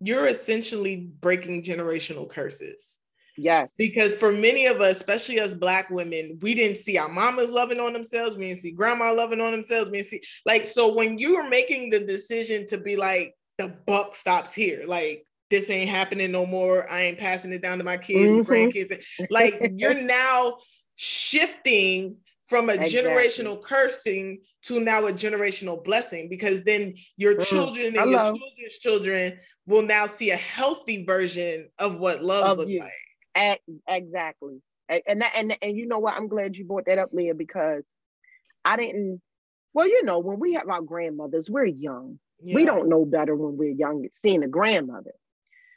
[0.00, 2.98] you're essentially breaking generational curses.
[3.36, 3.74] Yes.
[3.78, 7.80] Because for many of us, especially us black women, we didn't see our mamas loving
[7.80, 8.36] on themselves.
[8.36, 9.90] We didn't see grandma loving on themselves.
[9.90, 13.68] We didn't see like so when you are making the decision to be like the
[13.86, 16.90] buck stops here, like this ain't happening no more.
[16.90, 18.52] I ain't passing it down to my kids mm-hmm.
[18.52, 19.02] and grandkids.
[19.30, 20.58] Like you're now
[20.96, 22.16] shifting
[22.50, 23.10] from a exactly.
[23.10, 27.46] generational cursing to now a generational blessing because then your mm.
[27.46, 28.10] children and Hello.
[28.10, 33.60] your children's children will now see a healthy version of what love looks like.
[33.88, 34.60] exactly.
[35.06, 36.14] And that, and and you know what?
[36.14, 37.84] I'm glad you brought that up, Leah, because
[38.64, 39.22] I didn't.
[39.72, 42.18] Well, you know, when we have our grandmothers, we're young.
[42.42, 42.56] Yeah.
[42.56, 44.08] We don't know better when we're young.
[44.20, 45.12] Seeing a grandmother,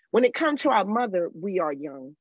[0.10, 2.16] when it comes to our mother, we are young.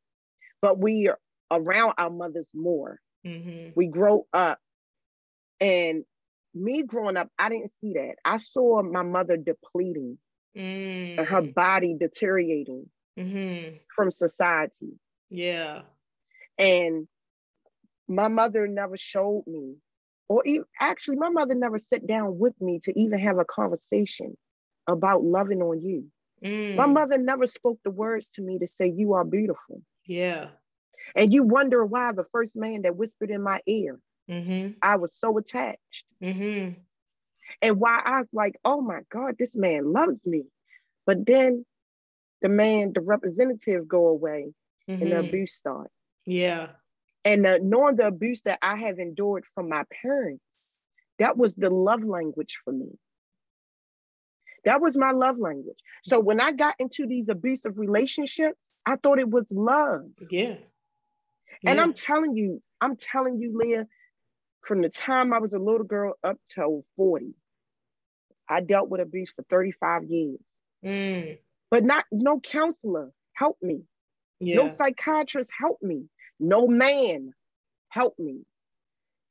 [0.61, 1.19] but we are
[1.51, 3.01] around our mothers more.
[3.27, 3.71] Mm-hmm.
[3.75, 4.59] We grow up.
[5.61, 6.05] And
[6.55, 8.17] me growing up, I didn't see that.
[8.25, 10.19] I saw my mother depleting
[10.57, 11.19] Mm.
[11.19, 13.77] and her body deteriorating Mm-hmm.
[13.97, 14.99] from society.
[15.31, 15.83] Yeah.
[16.59, 17.09] And
[18.09, 19.77] my mother never showed me,
[20.29, 24.37] or even, actually, my mother never sat down with me to even have a conversation
[24.87, 26.11] about loving on you.
[26.43, 26.93] My Mm.
[26.93, 29.83] mother never spoke the words to me to say, You are beautiful.
[30.05, 30.49] Yeah.
[31.15, 33.99] And you wonder why the first man that whispered in my ear,
[34.31, 34.75] Mm-hmm.
[34.81, 36.05] I was so attached.
[36.23, 36.79] Mm-hmm.
[37.61, 40.45] And why I was like, Oh my God, this man loves me.
[41.07, 41.67] But then
[42.41, 44.53] the man, the representative go away
[45.01, 45.27] and the Mm-hmm.
[45.29, 45.91] abuse start.
[46.25, 46.69] Yeah.
[47.25, 50.43] And uh, knowing the abuse that I have endured from my parents,
[51.19, 52.91] that was the love language for me.
[54.65, 55.79] That was my love language.
[56.05, 60.05] So when I got into these abusive relationships, I thought it was love.
[60.31, 60.57] Yeah.
[61.65, 61.83] And Yeah.
[61.83, 63.87] I'm telling you, I'm telling you, Leah,
[64.67, 67.35] from the time I was a little girl up till 40,
[68.49, 70.41] I dealt with abuse for 35 years.
[70.85, 71.39] Mm.
[71.71, 73.83] But not no counselor helped me.
[74.41, 74.57] Yeah.
[74.57, 76.05] No psychiatrist helped me.
[76.41, 77.33] No man
[77.89, 78.41] helped me.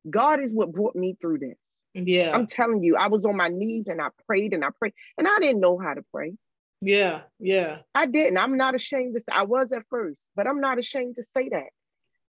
[0.09, 1.57] God is what brought me through this.
[1.93, 2.31] yeah.
[2.33, 5.27] I'm telling you, I was on my knees and I prayed and I prayed, and
[5.27, 6.33] I didn't know how to pray.
[6.81, 7.21] yeah.
[7.39, 7.79] Yeah.
[7.93, 8.37] I didn't.
[8.37, 11.49] I'm not ashamed to say I was at first, but I'm not ashamed to say
[11.49, 11.69] that.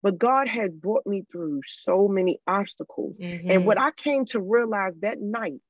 [0.06, 3.18] But God has brought me through so many obstacles.
[3.18, 3.50] Mhm.
[3.50, 5.60] And what I came to realize that night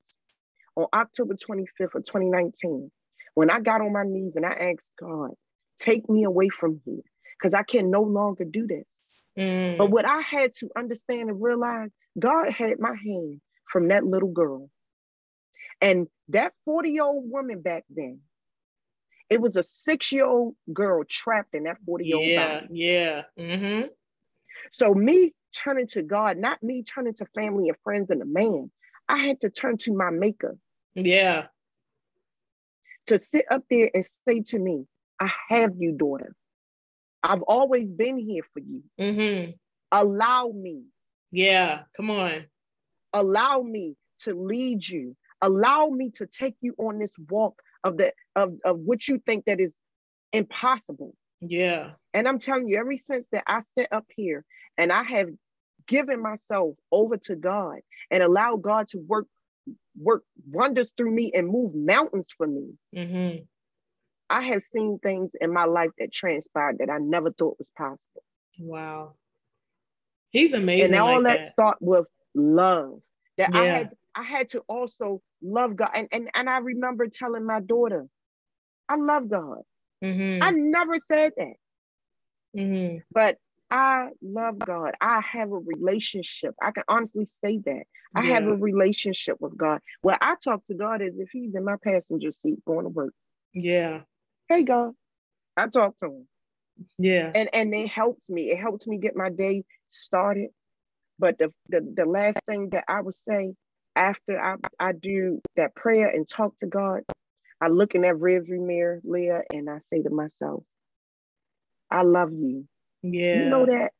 [0.76, 2.92] on October 25th of 2019,
[3.32, 5.30] when I got on my knees and I asked God,
[5.78, 7.00] take me away from here,
[7.38, 8.86] because I can no longer do this.
[9.38, 9.78] Mm.
[9.78, 14.32] But what I had to understand and realize, God had my hand from that little
[14.32, 14.68] girl.
[15.80, 18.20] And that 40 year old woman back then,
[19.30, 22.60] it was a six year old girl trapped in that 40 year old yeah.
[22.60, 22.66] body.
[22.70, 23.22] Yeah.
[23.38, 23.86] Mm-hmm.
[24.72, 25.32] So, me
[25.64, 28.70] turning to God, not me turning to family and friends and a man,
[29.08, 30.56] I had to turn to my maker
[30.94, 31.46] Yeah.
[33.06, 34.86] to sit up there and say to me,
[35.20, 36.34] I have you, daughter.
[37.22, 38.82] I've always been here for you.
[39.00, 39.52] Mm-hmm.
[39.92, 40.84] Allow me.
[41.32, 41.82] Yeah.
[41.96, 42.46] Come on.
[43.12, 48.12] allow me to lead you allow me to take you on this walk of the
[48.36, 49.78] of, of what you think that is
[50.32, 51.14] impossible
[51.48, 51.92] Yeah.
[52.14, 54.44] and i'm telling you ever since that i sat up here
[54.78, 55.28] and i have
[55.86, 57.78] given myself over to god
[58.10, 59.26] and allowed god to work
[59.98, 63.42] work wonders through me and move mountains for me Mm-hmm.
[64.30, 68.22] i have seen things in my life that transpired that i never thought was possible
[68.58, 69.14] Wow.
[70.30, 70.94] He's amazing.
[70.94, 73.00] and all like that, start with love
[73.38, 77.44] that i had i had to also love god and, and and i remember telling
[77.44, 78.06] my daughter
[78.88, 79.58] i love god
[80.04, 80.42] Mm-hmm.
[80.42, 81.54] i never said that.
[82.56, 82.98] Mm-hmm.
[83.10, 83.38] but
[83.70, 84.94] i love god.
[85.00, 86.54] I have a relationship.
[86.62, 87.84] I can honestly say that.
[88.14, 89.80] I have a relationship with god.
[90.02, 93.12] Where i talk to god as if he's in my passenger seat going to work.
[93.52, 94.02] Yeah.
[94.48, 94.92] hey god.
[95.56, 96.28] I talk to him.
[96.98, 97.32] Yeah.
[97.34, 98.50] and and it helps me.
[98.50, 100.50] It helps me get my day started.
[101.18, 103.54] But the the, the last thing that i would say
[103.96, 107.00] after I, I do that prayer and talk to god
[107.60, 110.64] i look in that rearview mirror leah and i say to myself
[111.90, 112.66] i love you
[113.02, 113.32] Yeah.
[113.32, 113.92] you know that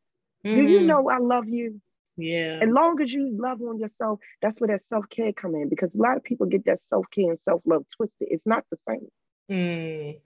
[0.52, 0.86] do you Mhm.
[0.86, 1.80] know i love you
[2.16, 2.60] Yeah.
[2.62, 5.98] as long as you love on yourself that's where that self-care come in because a
[5.98, 9.08] lot of people get that self-care and self-love twisted it's not the same
[9.48, 10.20] Mm.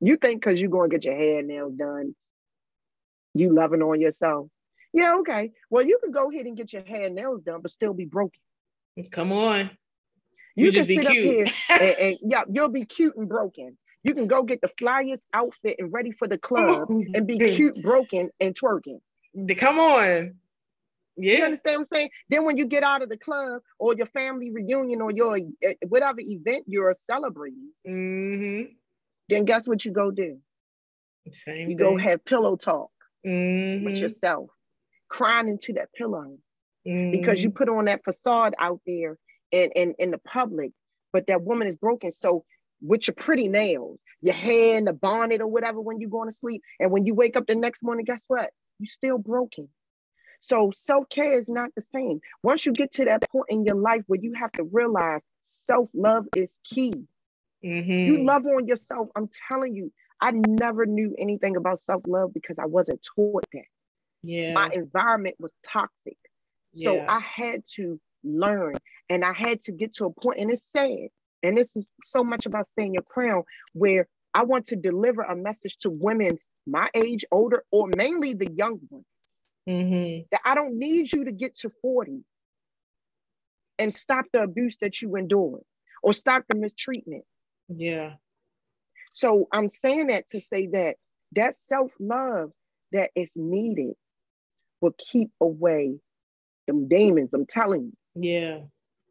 [0.00, 2.14] you think because you're going to get your hair nails done
[3.34, 4.48] you loving on yourself
[4.92, 7.70] yeah okay well you can go ahead and get your hair and nails done but
[7.70, 8.40] still be broken
[9.10, 9.70] Come on.
[10.56, 11.54] You, You can just be sit up here cute.
[11.80, 15.76] and, and yeah you'll be cute and broken you can go get the flyest outfit
[15.78, 19.00] and ready for the club and be cute broken and twerking
[19.58, 20.34] Come on.
[21.16, 21.44] You Yeah.
[21.44, 22.10] understand what I'm saying?
[22.30, 25.72] Then when you get out of the club or your family reunion or your uh,
[25.88, 28.72] whatever event you're celebrating, Mm-hmm.
[29.28, 30.38] then guess what you go do?
[31.30, 31.76] Same You thing.
[31.76, 32.90] go have pillow talk
[33.24, 33.84] mm-hmm.
[33.84, 34.48] with yourself,
[35.08, 36.38] crying into that pillow
[36.84, 39.16] because you put on that facade out there
[39.52, 40.72] in, in, in the public,
[41.12, 42.12] but that woman is broken.
[42.12, 42.44] So
[42.82, 46.36] with your pretty nails, your hair and the bonnet or whatever when you're going to
[46.36, 46.62] sleep.
[46.78, 48.50] And when you wake up the next morning, guess what?
[48.78, 49.68] You're still broken.
[50.40, 52.20] So self-care is not the same.
[52.42, 56.26] Once you get to that point in your life where you have to realize self-love
[56.34, 56.94] is key.
[57.62, 58.06] Mhm.
[58.06, 59.08] You love on yourself.
[59.14, 63.64] I'm telling you, I never knew anything about self-love because I wasn't taught that.
[64.22, 64.54] yeah.
[64.54, 66.16] My environment was toxic.
[66.74, 68.74] So I had to learn
[69.08, 71.08] and I had to get to a point, and it's sad.
[71.42, 73.42] And this is so much about Stand Your Crown,
[73.72, 78.50] where I want to deliver a message to women my age, older, or mainly the
[78.52, 79.04] young ones.
[79.68, 80.22] Mm-hmm.
[80.30, 82.20] That I don't need you to get to 40
[83.78, 85.64] and stop the abuse that you enduring
[86.02, 87.24] or stop the mistreatment.
[87.68, 88.14] Yeah.
[89.12, 90.96] So I'm saying that to say that
[91.32, 92.50] that self-love
[92.92, 93.94] that is needed
[94.80, 95.98] will keep away
[96.66, 97.30] them demons.
[97.34, 97.92] I'm telling you.
[98.22, 98.58] Yeah.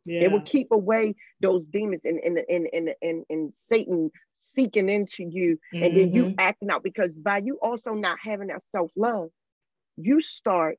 [0.05, 0.21] Yeah.
[0.21, 5.23] It will keep away those demons and and and and and, and Satan seeking into
[5.23, 5.83] you, mm-hmm.
[5.83, 6.39] and then you mm-hmm.
[6.39, 9.29] acting out because by you also not having that self love,
[9.97, 10.77] you start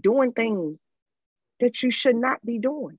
[0.00, 0.78] doing things
[1.58, 2.98] that you should not be doing.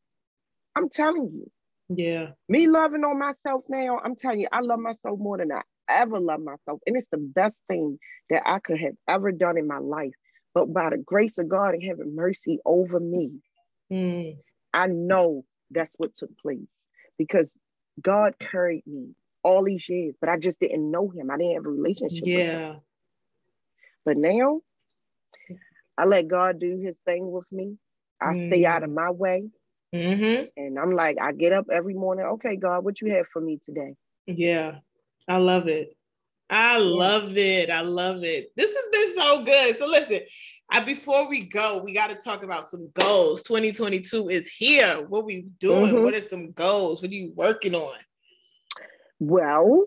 [0.75, 1.49] I'm telling you.
[1.93, 2.29] Yeah.
[2.47, 6.19] Me loving on myself now, I'm telling you, I love myself more than I ever
[6.19, 6.79] love myself.
[6.85, 7.97] And it's the best thing
[8.29, 10.13] that I could have ever done in my life.
[10.53, 13.31] But by the grace of God and having mercy over me,
[13.91, 14.37] mm.
[14.73, 16.79] I know that's what took place
[17.17, 17.51] because
[18.01, 21.29] God carried me all these years, but I just didn't know him.
[21.31, 22.23] I didn't have a relationship.
[22.23, 22.75] With him yeah.
[24.05, 24.61] But now
[25.97, 27.77] I let God do his thing with me.
[28.19, 28.47] I mm.
[28.47, 29.49] stay out of my way.
[29.93, 30.45] Mm-hmm.
[30.55, 32.25] And I'm like, I get up every morning.
[32.25, 33.95] Okay, God, what you have for me today?
[34.25, 34.77] Yeah.
[35.27, 35.95] I love it.
[36.51, 37.69] I love it.
[37.69, 38.51] I love it.
[38.57, 39.77] This has been so good.
[39.77, 40.19] So listen,
[40.69, 43.41] I, before we go, we got to talk about some goals.
[43.43, 45.05] 2022 is here.
[45.07, 45.93] What we doing?
[45.93, 46.03] Mm-hmm.
[46.03, 47.01] What are some goals?
[47.01, 47.97] What are you working on?
[49.19, 49.85] Well,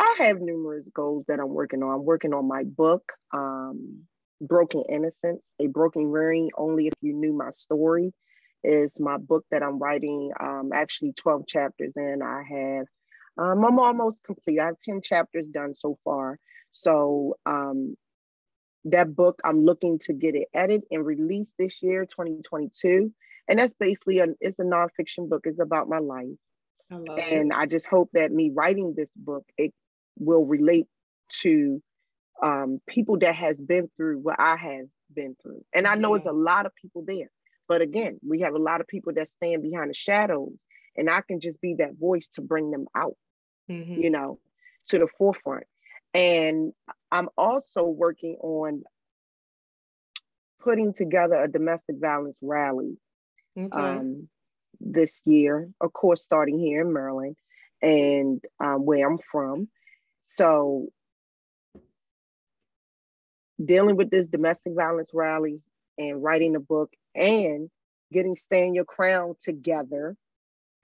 [0.00, 1.94] I have numerous goals that I'm working on.
[1.94, 4.02] I'm working on my book, um,
[4.40, 6.50] Broken Innocence, a broken ring.
[6.58, 8.12] Only if you knew my story
[8.64, 10.32] is my book that I'm writing.
[10.40, 12.22] Um, actually, 12 chapters in.
[12.22, 12.86] I have
[13.36, 14.60] um, I'm almost complete.
[14.60, 16.38] I have 10 chapters done so far.
[16.72, 17.96] So um,
[18.84, 23.12] that book, I'm looking to get it edited and released this year, 2022.
[23.48, 25.42] And that's basically, a, it's a nonfiction book.
[25.44, 26.26] It's about my life.
[26.90, 27.56] I and it.
[27.56, 29.72] I just hope that me writing this book, it
[30.18, 30.86] will relate
[31.40, 31.82] to
[32.42, 35.64] um, people that has been through what I have been through.
[35.74, 36.18] And I know yeah.
[36.18, 37.30] it's a lot of people there.
[37.66, 40.52] But again, we have a lot of people that stand behind the shadows
[40.96, 43.16] and I can just be that voice to bring them out
[43.70, 44.00] mm-hmm.
[44.00, 44.38] you know,
[44.88, 45.64] to the forefront.
[46.12, 46.72] And
[47.10, 48.84] I'm also working on
[50.60, 52.96] putting together a domestic violence rally
[53.58, 53.76] okay.
[53.76, 54.28] um,
[54.80, 57.36] this year, of course, starting here in Maryland
[57.82, 59.68] and um, where I'm from.
[60.26, 60.88] So,
[63.62, 65.60] dealing with this domestic violence rally
[65.98, 67.70] and writing a book and
[68.12, 70.16] getting Stand Your Crown together,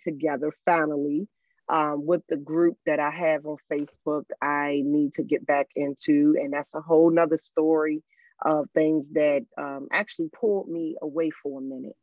[0.04, 1.26] together finally,
[1.70, 6.36] um, with the group that I have on Facebook, I need to get back into,
[6.38, 8.02] and that's a whole nother story
[8.44, 11.96] of things that um, actually pulled me away for a minute.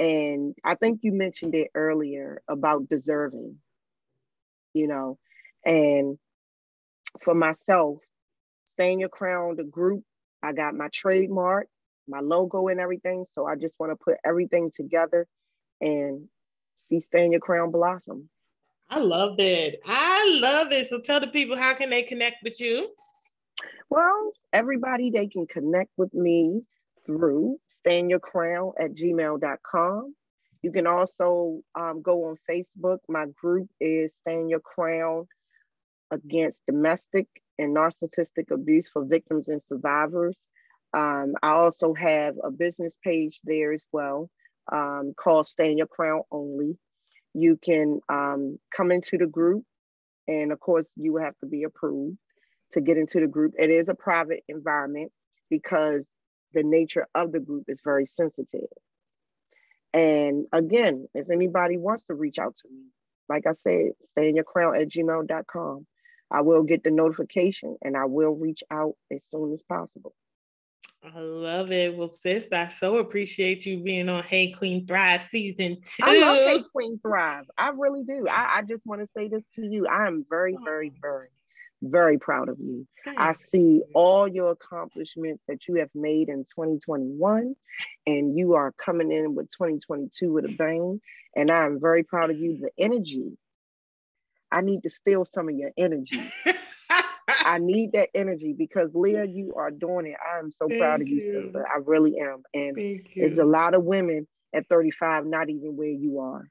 [0.00, 3.58] And I think you mentioned it earlier about deserving,
[4.74, 5.18] you know,
[5.64, 6.18] and
[7.22, 7.98] for myself,
[8.64, 10.02] Stand Your Crown, the group,
[10.42, 11.68] I got my trademark,
[12.08, 13.24] my logo, and everything.
[13.32, 15.28] So I just want to put everything together
[15.80, 16.28] and
[16.76, 18.28] see Stand Your Crown blossom.
[18.88, 19.80] I love it.
[19.84, 20.86] I love it.
[20.86, 22.88] So tell the people how can they connect with you?
[23.90, 26.62] Well, everybody, they can connect with me
[27.04, 30.14] through standyourcrown at gmail.com.
[30.62, 32.98] You can also um, go on Facebook.
[33.08, 35.26] My group is Stand Your Crown
[36.10, 37.26] Against Domestic
[37.58, 40.36] and Narcissistic Abuse for Victims and Survivors.
[40.92, 44.30] Um, I also have a business page there as well
[44.72, 46.76] um, called Stand Your Crown Only
[47.36, 49.64] you can um, come into the group.
[50.26, 52.16] And of course, you have to be approved
[52.72, 53.52] to get into the group.
[53.58, 55.12] It is a private environment
[55.50, 56.08] because
[56.52, 58.68] the nature of the group is very sensitive.
[59.92, 62.86] And again, if anybody wants to reach out to me,
[63.28, 65.86] like I said, standyourcrown at gmail.com.
[66.30, 70.14] I will get the notification and I will reach out as soon as possible.
[71.14, 71.96] I love it.
[71.96, 76.02] Well, sis, I so appreciate you being on Hey Queen Thrive season two.
[76.02, 77.44] I love Hey Queen Thrive.
[77.56, 78.26] I really do.
[78.28, 79.86] I, I just want to say this to you.
[79.86, 81.28] I am very, very, very,
[81.80, 82.86] very proud of you.
[83.16, 87.54] I see all your accomplishments that you have made in 2021,
[88.06, 91.00] and you are coming in with 2022 with a bang.
[91.36, 92.58] And I'm very proud of you.
[92.58, 93.38] The energy.
[94.50, 96.20] I need to steal some of your energy.
[97.46, 100.16] I need that energy because Leah, you are doing it.
[100.20, 101.64] I am so Thank proud of you, you, sister.
[101.64, 102.42] I really am.
[102.52, 102.76] And
[103.14, 106.50] there's a lot of women at 35 not even where you are.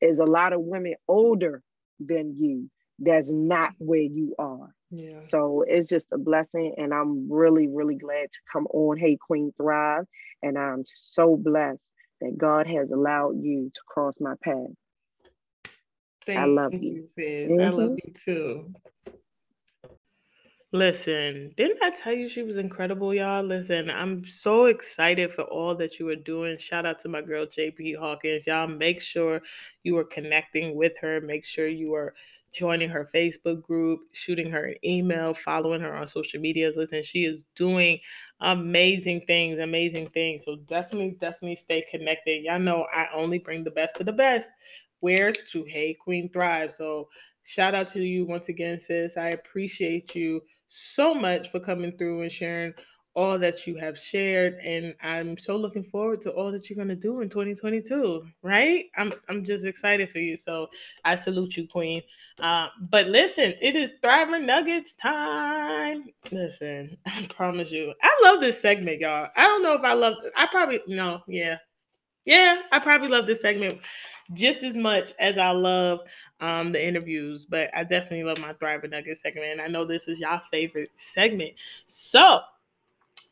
[0.00, 1.62] There's a lot of women older
[2.00, 4.74] than you that's not where you are.
[4.90, 5.22] Yeah.
[5.22, 6.74] So it's just a blessing.
[6.78, 10.06] And I'm really, really glad to come on Hey Queen Thrive.
[10.42, 11.84] And I'm so blessed
[12.22, 14.56] that God has allowed you to cross my path.
[16.24, 17.52] Thank I love you, you sis.
[17.52, 17.60] Mm-hmm.
[17.60, 18.72] I love you too.
[20.72, 23.42] Listen, didn't I tell you she was incredible, y'all?
[23.42, 26.58] Listen, I'm so excited for all that you are doing.
[26.58, 28.46] Shout out to my girl JP Hawkins.
[28.46, 29.42] Y'all make sure
[29.82, 31.20] you are connecting with her.
[31.22, 32.14] Make sure you are
[32.52, 36.70] joining her Facebook group, shooting her an email, following her on social media.
[36.76, 37.98] Listen, she is doing
[38.40, 40.44] amazing things, amazing things.
[40.44, 42.44] So definitely, definitely stay connected.
[42.44, 44.52] Y'all know I only bring the best of the best.
[45.00, 46.70] Where to Hey Queen Thrive.
[46.70, 47.08] So
[47.42, 49.16] shout out to you once again, sis.
[49.16, 52.72] I appreciate you so much for coming through and sharing
[53.14, 56.88] all that you have shared and I'm so looking forward to all that you're going
[56.88, 58.84] to do in 2022 right?
[58.96, 60.68] I'm I'm just excited for you so
[61.04, 62.02] I salute you queen.
[62.38, 66.04] Uh, but listen it is Thriver Nuggets time.
[66.30, 67.92] Listen I promise you.
[68.00, 69.28] I love this segment y'all.
[69.36, 71.58] I don't know if I love I probably no yeah.
[72.24, 73.80] Yeah I probably love this segment
[74.32, 76.00] just as much as I love
[76.40, 79.52] um, the interviews, but I definitely love my Thriver Nuggets segment.
[79.52, 81.52] And I know this is y'all favorite segment.
[81.84, 82.40] So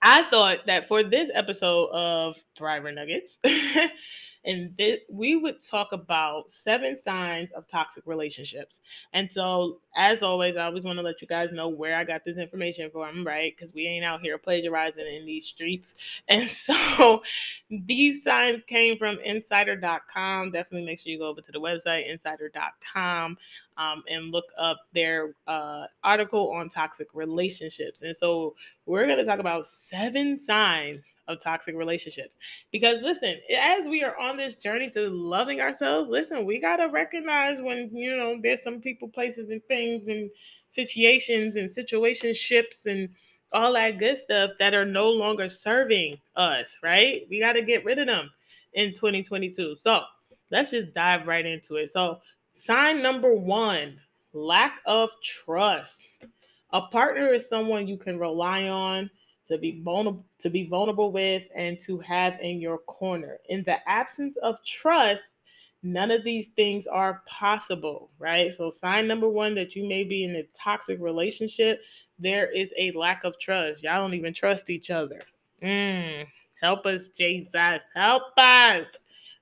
[0.03, 3.39] I thought that for this episode of Thriver Nuggets,
[4.49, 8.81] and th- we would talk about seven signs of toxic relationships.
[9.13, 12.25] And so, as always, I always want to let you guys know where I got
[12.25, 13.55] this information from, right?
[13.55, 15.95] Because we ain't out here plagiarizing in these streets.
[16.31, 17.23] And so,
[17.71, 20.51] these signs came from insider.com.
[20.51, 23.37] Definitely make sure you go over to the website, insider.com,
[23.79, 28.03] um, and look up their uh, article on toxic relationships.
[28.03, 28.55] And so,
[28.87, 32.37] we're going to talk about seven signs of toxic relationships.
[32.73, 36.87] Because listen, as we are on this journey to loving ourselves, listen, we got to
[36.87, 40.31] recognize when, you know, there's some people, places, and things and
[40.69, 43.11] situations and situationships and
[43.53, 47.27] all that good stuff that are no longer serving us, right?
[47.31, 48.31] We got to get rid of them
[48.75, 49.77] in 2022.
[49.81, 50.03] So
[50.51, 51.91] let's just dive right into it.
[51.91, 52.21] So,
[52.59, 53.99] sign number one
[54.33, 56.25] lack of trust.
[56.73, 59.11] A partner is someone you can rely on
[59.47, 63.39] to be vulnerable to be vulnerable with and to have in your corner.
[63.49, 65.43] In the absence of trust,
[65.83, 68.53] none of these things are possible, right?
[68.53, 71.81] So sign number 1 that you may be in a toxic relationship,
[72.19, 73.85] there is a lack of trust.
[73.85, 75.23] Y'all don't even trust each other.
[75.63, 76.27] Mm,
[76.61, 77.83] help us, Jesus.
[77.95, 78.97] Help us.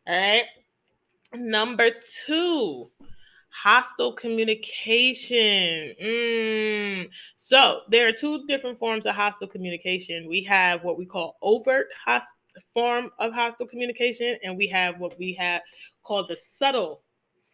[0.06, 0.44] All right.
[1.34, 1.90] Number
[2.26, 2.88] 2,
[3.50, 5.94] hostile communication.
[6.02, 7.08] Mm.
[7.36, 10.28] So there are two different forms of hostile communication.
[10.28, 12.34] We have what we call overt host-
[12.72, 15.62] form of hostile communication, and we have what we have
[16.02, 17.02] called the subtle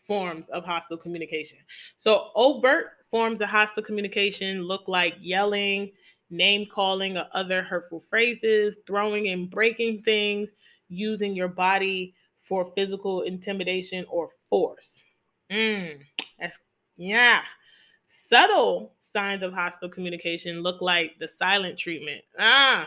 [0.06, 1.58] forms of hostile communication.
[1.96, 5.92] So overt forms of hostile communication look like yelling,
[6.30, 10.52] name calling, or other hurtful phrases, throwing and breaking things,
[10.88, 12.14] using your body
[12.52, 15.02] for physical intimidation or force.
[15.50, 16.00] Mm,
[16.38, 16.58] that's
[16.98, 17.40] yeah.
[18.08, 22.20] Subtle signs of hostile communication look like the silent treatment.
[22.38, 22.86] Ah,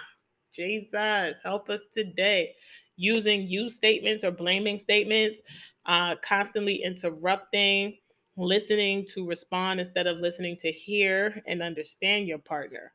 [0.53, 2.53] Jesus, help us today.
[2.95, 5.41] Using you statements or blaming statements,
[5.87, 7.97] uh, constantly interrupting,
[8.37, 12.93] listening to respond instead of listening to hear and understand your partner.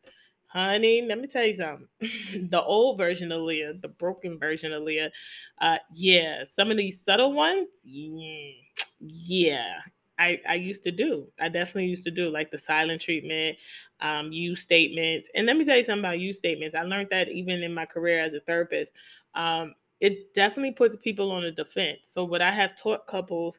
[0.53, 1.87] Honey, let me tell you something.
[2.51, 5.13] the old version of Leah, the broken version of Leah,
[5.61, 9.79] uh, yeah, some of these subtle ones, yeah,
[10.19, 11.29] I, I used to do.
[11.39, 13.59] I definitely used to do like the silent treatment,
[14.01, 15.29] um, you statements.
[15.35, 16.75] And let me tell you something about you statements.
[16.75, 18.93] I learned that even in my career as a therapist.
[19.35, 22.09] Um, it definitely puts people on the defense.
[22.11, 23.59] So what I have taught couples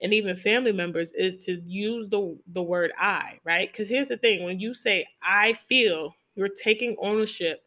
[0.00, 3.68] and even family members is to use the the word I, right?
[3.70, 7.62] Because here's the thing: when you say I feel, you're taking ownership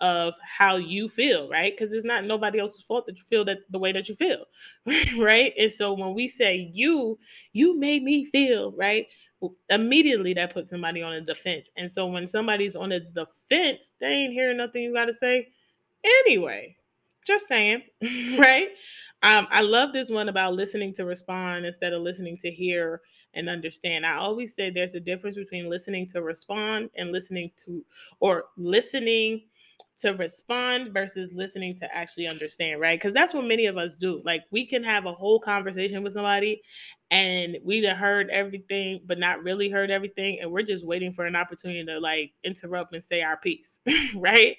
[0.00, 1.72] of how you feel, right?
[1.76, 4.44] Because it's not nobody else's fault that you feel that the way that you feel,
[5.18, 5.52] right?
[5.58, 7.18] And so when we say you,
[7.52, 9.06] you made me feel, right?
[9.68, 11.70] Immediately that puts somebody on a defense.
[11.76, 15.48] And so when somebody's on a defense, they ain't hearing nothing you got to say
[16.04, 16.76] anyway.
[17.26, 17.82] Just saying,
[18.38, 18.68] right?
[19.22, 23.02] Um, I love this one about listening to respond instead of listening to hear
[23.34, 24.06] and understand.
[24.06, 27.84] I always say there's a difference between listening to respond and listening to,
[28.20, 29.42] or listening
[29.98, 32.98] to respond versus listening to actually understand, right?
[32.98, 34.22] Because that's what many of us do.
[34.24, 36.62] Like we can have a whole conversation with somebody
[37.10, 40.40] and we'd have heard everything, but not really heard everything.
[40.40, 43.80] And we're just waiting for an opportunity to like interrupt and say our piece,
[44.14, 44.56] right?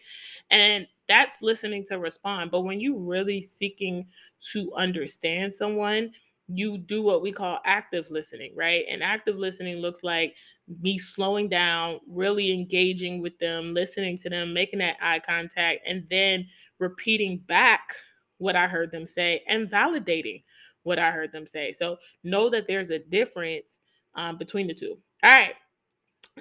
[0.52, 2.52] And that's listening to respond.
[2.52, 4.06] But when you really seeking
[4.52, 6.12] to understand someone,
[6.58, 8.86] you do what we call active listening, right?
[8.89, 10.36] And active listening looks like
[10.82, 16.06] me slowing down, really engaging with them, listening to them, making that eye contact, and
[16.10, 16.47] then
[16.80, 17.95] repeating back
[18.38, 20.43] what I heard them say and validating
[20.84, 21.72] what I heard them say.
[21.72, 23.80] So know that there's a difference
[24.16, 24.97] um, between the two.
[25.24, 25.54] All right.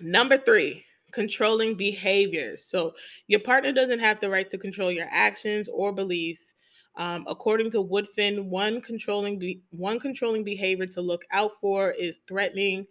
[0.01, 2.65] Number three, controlling behaviors.
[2.65, 2.95] So
[3.27, 6.55] your partner doesn't have the right to control your actions or beliefs.
[7.01, 12.21] Um, according to Woodfin, one controlling be- one controlling behavior to look out for is
[12.29, 12.87] threatening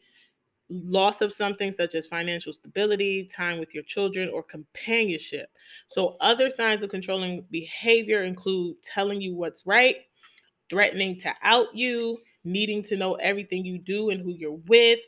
[0.70, 5.52] loss of something such as financial stability, time with your children, or companionship.
[5.90, 9.98] So other signs of controlling behavior include telling you what's right,
[10.72, 15.02] threatening to out you, needing to know everything you do and who you're with,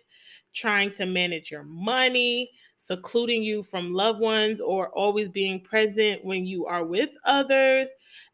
[0.54, 6.45] trying to manage your money, secluding you from loved ones, or always being present when
[6.45, 7.89] you are with others,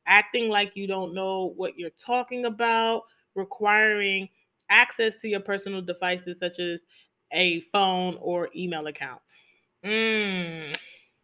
[0.06, 3.04] acting like you don't know what you're talking about,
[3.36, 4.28] requiring
[4.70, 6.82] access to your personal devices such as
[7.32, 9.38] a phone or email accounts.
[9.84, 10.76] Mm,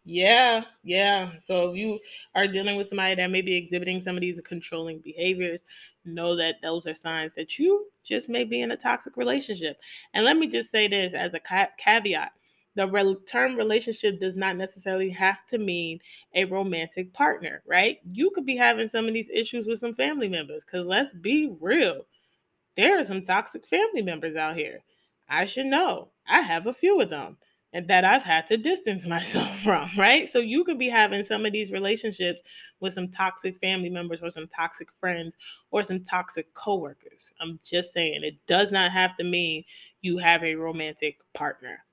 [0.05, 1.31] yeah, yeah.
[1.39, 1.99] So if you
[2.35, 5.63] are dealing with somebody that may be exhibiting some of these controlling behaviors,
[6.05, 9.77] know that those are signs that you just may be in a toxic relationship.
[10.13, 11.39] And let me just say this as a
[11.77, 12.31] caveat
[12.75, 15.99] the term relationship does not necessarily have to mean
[16.33, 17.99] a romantic partner, right?
[18.11, 21.53] You could be having some of these issues with some family members because let's be
[21.59, 22.05] real,
[22.75, 24.79] there are some toxic family members out here.
[25.29, 26.09] I should know.
[26.27, 27.37] I have a few of them
[27.73, 30.29] that I've had to distance myself from, right?
[30.29, 32.43] So you could be having some of these relationships
[32.79, 35.37] with some toxic family members or some toxic friends
[35.71, 37.31] or some toxic coworkers.
[37.41, 39.63] I'm just saying it does not have to mean
[40.01, 41.83] you have a romantic partner.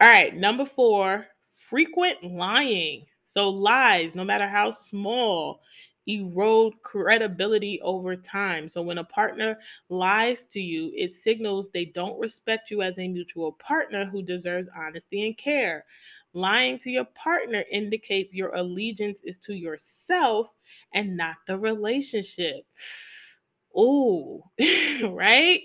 [0.00, 3.04] All right, number 4, frequent lying.
[3.24, 5.60] So lies, no matter how small,
[6.08, 8.68] erode credibility over time.
[8.68, 9.58] So when a partner
[9.90, 14.68] lies to you, it signals they don't respect you as a mutual partner who deserves
[14.76, 15.84] honesty and care.
[16.32, 20.54] Lying to your partner indicates your allegiance is to yourself
[20.94, 22.64] and not the relationship.
[23.78, 24.42] Ooh,
[25.04, 25.62] right?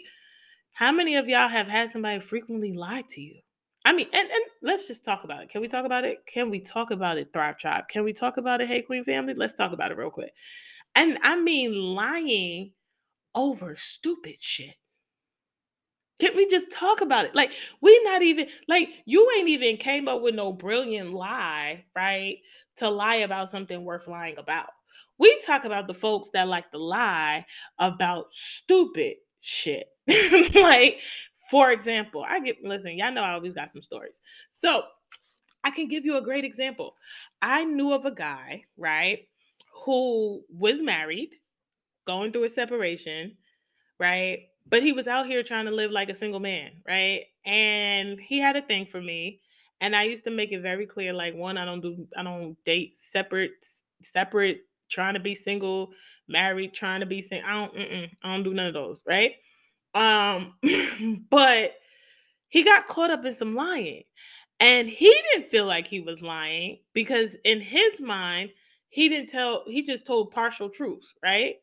[0.72, 3.43] How many of y'all have had somebody frequently lie to you?
[3.86, 5.50] I mean, and, and let's just talk about it.
[5.50, 6.26] Can we talk about it?
[6.26, 7.88] Can we talk about it, Thrive Tribe?
[7.90, 9.34] Can we talk about it, Hey Queen family?
[9.34, 10.34] Let's talk about it real quick.
[10.96, 12.72] And I mean, lying
[13.36, 14.76] over stupid shit.
[16.20, 17.36] Can we just talk about it?
[17.36, 22.38] Like, we not even, like, you ain't even came up with no brilliant lie, right?
[22.78, 24.70] To lie about something worth lying about.
[25.18, 27.46] We talk about the folks that like to lie
[27.80, 29.88] about stupid shit.
[30.56, 31.02] like,
[31.54, 34.22] for example, I get listen, y'all know I always got some stories.
[34.50, 34.82] So
[35.64, 36.96] I can give you a great example.
[37.44, 39.28] I knew of a guy, right,
[39.86, 41.30] who was married,
[42.08, 43.38] going through a separation,
[44.00, 44.48] right?
[44.68, 47.26] But he was out here trying to live like a single man, right?
[47.46, 49.40] And he had a thing for me.
[49.80, 52.58] And I used to make it very clear like, one, I don't do, I don't
[52.66, 53.52] date separate,
[54.02, 55.92] separate, trying to be single,
[56.28, 57.48] married, trying to be single.
[57.48, 57.78] I don't,
[58.24, 59.34] I don't do none of those, right?
[59.94, 60.56] Um,
[61.30, 61.74] but
[62.50, 64.04] he got caught up in some lying.
[64.60, 68.52] And he didn't feel like he was lying because in his mind,
[68.90, 71.56] he didn't tell, he just told partial truths, right?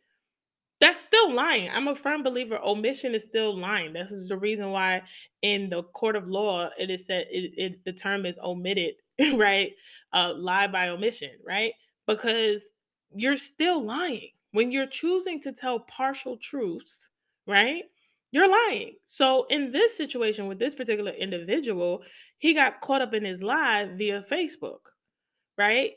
[0.80, 1.70] That's still lying.
[1.70, 3.92] I'm a firm believer omission is still lying.
[3.92, 5.02] This is the reason why
[5.42, 8.94] in the court of law it is said it, it the term is omitted,
[9.34, 9.72] right?
[10.12, 11.72] Uh lie by omission, right?
[12.06, 12.62] Because
[13.14, 14.30] you're still lying.
[14.52, 17.10] When you're choosing to tell partial truths,
[17.46, 17.84] right?
[18.32, 18.94] You're lying.
[19.04, 22.02] So in this situation with this particular individual,
[22.38, 24.80] he got caught up in his lie via Facebook,
[25.58, 25.92] right?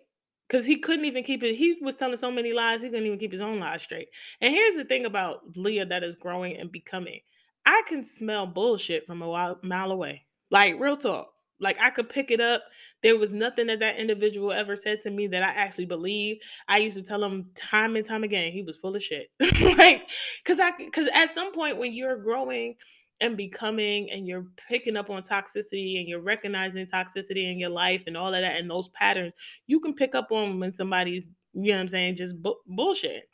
[0.48, 1.56] Because he couldn't even keep it.
[1.56, 4.10] He was telling so many lies, he couldn't even keep his own lies straight.
[4.42, 7.22] And here's the thing about Leah that is growing and becoming.
[7.66, 10.26] I can smell bullshit from a mile away.
[10.52, 11.33] Like real talk.
[11.60, 12.64] Like I could pick it up.
[13.02, 16.38] There was nothing that that individual ever said to me that I actually believe.
[16.68, 19.30] I used to tell him time and time again he was full of shit.
[19.78, 20.10] like
[20.46, 22.76] cuz I cuz at some point when you're growing
[23.22, 28.04] and becoming and you're picking up on toxicity and you're recognizing toxicity in your life
[28.08, 29.34] and all of that and those patterns,
[29.68, 33.28] you can pick up on when somebody's, you know what I'm saying, just bu- bullshit.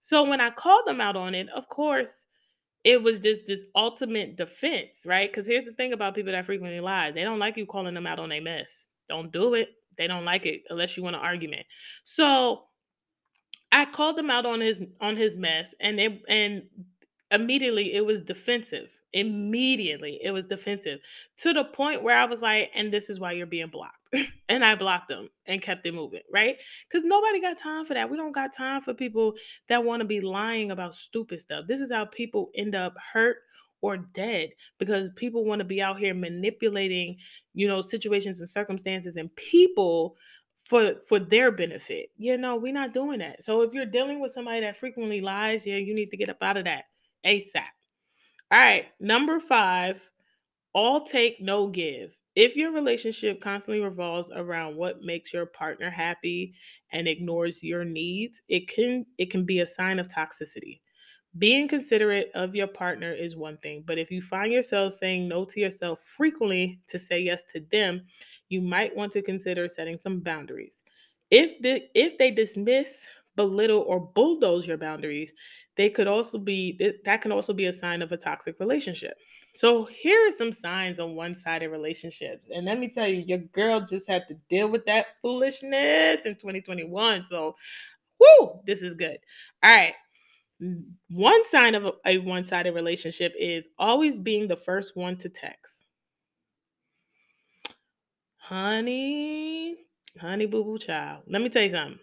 [0.00, 2.25] So when I called them out on it, of course,
[2.86, 5.28] it was just this ultimate defense, right?
[5.28, 8.06] Because here's the thing about people that frequently lie they don't like you calling them
[8.06, 8.86] out on a mess.
[9.08, 9.70] Don't do it.
[9.98, 11.66] They don't like it unless you want an argument.
[12.04, 12.62] So
[13.72, 16.62] I called them out on his on his mess, and it and
[17.32, 18.88] immediately it was defensive.
[19.12, 21.00] Immediately it was defensive
[21.38, 23.96] to the point where I was like, and this is why you're being blocked.
[24.48, 26.56] and I blocked them and kept it moving, right?
[26.88, 28.10] Because nobody got time for that.
[28.10, 29.34] We don't got time for people
[29.68, 31.66] that want to be lying about stupid stuff.
[31.66, 33.38] This is how people end up hurt
[33.80, 37.16] or dead because people want to be out here manipulating,
[37.54, 40.16] you know, situations and circumstances and people
[40.68, 42.08] for for their benefit.
[42.16, 43.42] You know, we're not doing that.
[43.42, 46.42] So if you're dealing with somebody that frequently lies, yeah, you need to get up
[46.42, 46.84] out of that
[47.24, 47.64] ASAP.
[48.50, 50.00] All right, number five,
[50.72, 52.16] all take, no give.
[52.36, 56.54] If your relationship constantly revolves around what makes your partner happy
[56.92, 60.80] and ignores your needs, it can it can be a sign of toxicity.
[61.38, 65.44] Being considerate of your partner is one thing, but if you find yourself saying no
[65.46, 68.02] to yourself frequently to say yes to them,
[68.48, 70.82] you might want to consider setting some boundaries.
[71.30, 75.32] If the, if they dismiss, belittle, or bulldoze your boundaries,
[75.76, 79.14] they could also be that can also be a sign of a toxic relationship.
[79.54, 82.48] So here are some signs on one-sided relationships.
[82.54, 86.34] And let me tell you, your girl just had to deal with that foolishness in
[86.34, 87.24] 2021.
[87.24, 87.56] So
[88.18, 89.18] whoo, this is good.
[89.62, 89.94] All right.
[91.10, 95.84] One sign of a, a one-sided relationship is always being the first one to text.
[98.38, 99.76] Honey,
[100.18, 101.24] honey boo boo child.
[101.26, 101.98] Let me tell you something.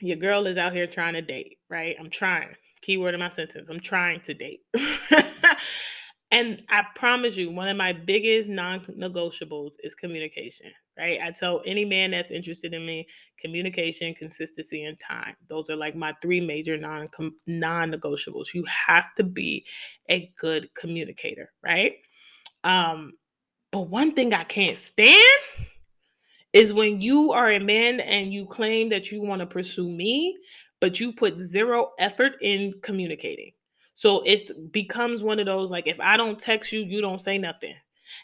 [0.00, 1.94] Your girl is out here trying to date, right?
[1.98, 2.48] I'm trying.
[2.82, 3.68] Keyword in my sentence.
[3.68, 4.60] I'm trying to date.
[6.30, 11.20] and I promise you, one of my biggest non negotiables is communication, right?
[11.22, 13.06] I tell any man that's interested in me
[13.38, 15.34] communication, consistency, and time.
[15.48, 17.08] Those are like my three major non
[17.46, 18.52] non negotiables.
[18.52, 19.64] You have to be
[20.10, 21.94] a good communicator, right?
[22.64, 23.12] Um,
[23.70, 25.40] but one thing I can't stand
[26.52, 30.36] is when you are a man and you claim that you want to pursue me,
[30.82, 33.52] but you put zero effort in communicating.
[33.94, 37.38] So it becomes one of those like if I don't text you, you don't say
[37.38, 37.76] nothing.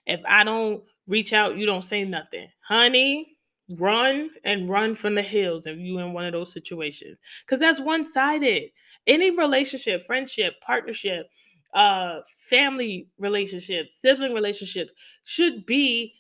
[0.07, 2.49] If I don't reach out, you don't say nothing.
[2.67, 3.39] Honey,
[3.79, 7.17] run and run from the hills if you're in one of those situations.
[7.47, 8.73] Cuz that's one-sided.
[9.07, 11.29] Any relationship, friendship, partnership,
[11.75, 14.93] uh family relationships, sibling relationships
[15.25, 16.15] should be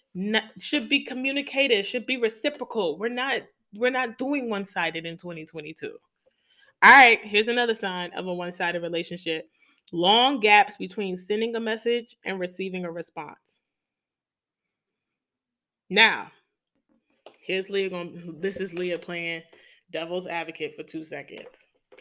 [0.60, 2.96] should be communicated, should be reciprocal.
[2.96, 3.42] We're not
[3.74, 5.98] we're not doing one-sided in 2022.
[6.82, 9.48] All right, here's another sign of a one sided relationship
[9.92, 13.60] long gaps between sending a message and receiving a response.
[15.90, 16.30] Now,
[17.40, 19.42] here's Leah going this is Leah playing
[19.90, 21.46] devil's advocate for two seconds.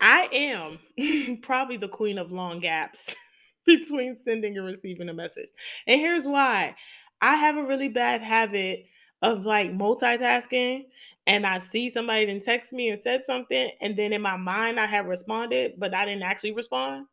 [0.02, 3.16] I am probably the queen of long gaps
[3.66, 5.50] between sending and receiving a message.
[5.88, 6.76] And here's why
[7.22, 8.86] I have a really bad habit
[9.22, 10.86] of like multitasking
[11.28, 14.80] and I see somebody then text me and said something, and then in my mind
[14.80, 17.06] I have responded, but I didn't actually respond.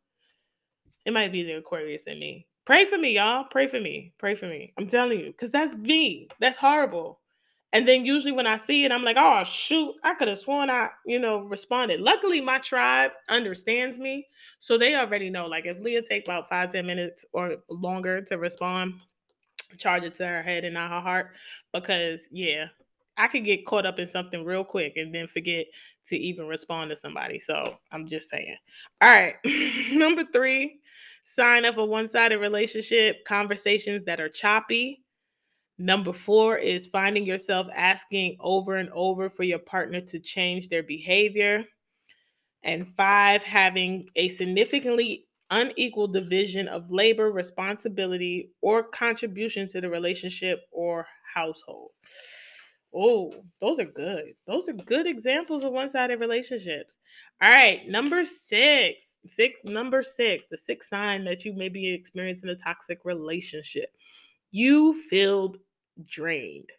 [1.04, 2.46] It might be the Aquarius in me.
[2.64, 3.44] Pray for me, y'all.
[3.50, 4.14] Pray for me.
[4.16, 4.72] Pray for me.
[4.78, 6.28] I'm telling you, because that's me.
[6.40, 7.20] That's horrible.
[7.74, 10.70] And then usually when I see it, I'm like, oh shoot, I could have sworn
[10.70, 12.00] I, you know, responded.
[12.00, 14.28] Luckily, my tribe understands me.
[14.60, 15.46] So they already know.
[15.46, 18.94] Like if Leah take about five, ten minutes or longer to respond,
[19.78, 21.30] charge it to her head and not her heart
[21.72, 22.66] because yeah
[23.16, 25.66] i could get caught up in something real quick and then forget
[26.06, 27.38] to even respond to somebody.
[27.38, 28.56] So i'm just saying.
[29.00, 29.36] All right.
[29.92, 30.80] Number three
[31.26, 35.02] sign of a one-sided relationship conversations that are choppy.
[35.78, 40.82] Number four is finding yourself asking over and over for your partner to change their
[40.82, 41.64] behavior.
[42.62, 50.62] And five having a significantly unequal division of labor, responsibility, or contribution to the relationship
[50.72, 51.92] or household.
[52.92, 54.34] Oh, those are good.
[54.46, 56.98] Those are good examples of one-sided relationships.
[57.40, 62.50] All right, number six, six, number six, the sixth sign that you may be experiencing
[62.50, 63.90] a toxic relationship.
[64.50, 65.54] You feel
[66.04, 66.70] drained.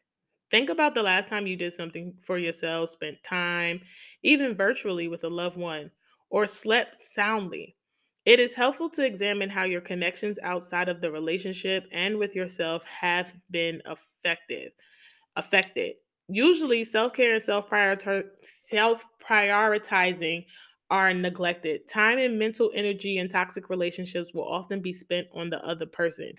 [0.51, 3.81] Think about the last time you did something for yourself, spent time,
[4.23, 5.91] even virtually with a loved one,
[6.29, 7.75] or slept soundly.
[8.25, 12.83] It is helpful to examine how your connections outside of the relationship and with yourself
[12.85, 14.71] have been affected.
[15.35, 15.95] Affected.
[16.27, 18.45] Usually, self care and self prioritizing
[20.89, 21.87] are neglected.
[21.87, 26.33] Time and mental energy in toxic relationships will often be spent on the other person,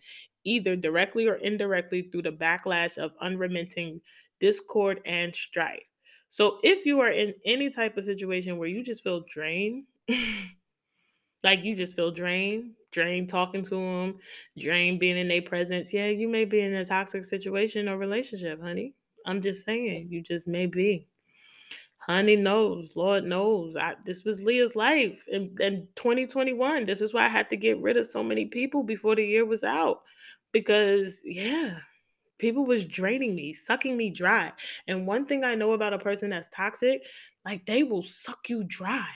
[0.44, 4.00] either directly or indirectly through the backlash of unremitting
[4.40, 5.84] discord and strife.
[6.30, 9.84] So, if you are in any type of situation where you just feel drained,
[11.44, 14.18] like you just feel drained, drained talking to them,
[14.58, 15.92] drained being in their presence.
[15.92, 18.94] Yeah, you may be in a toxic situation or relationship, honey.
[19.26, 21.08] I'm just saying, you just may be.
[21.98, 23.76] Honey knows, Lord knows.
[23.76, 26.86] I, this was Leah's life in, in 2021.
[26.86, 29.44] This is why I had to get rid of so many people before the year
[29.44, 30.02] was out.
[30.52, 31.78] Because, yeah,
[32.38, 34.52] people was draining me, sucking me dry.
[34.86, 37.02] And one thing I know about a person that's toxic,
[37.44, 39.08] like they will suck you dry.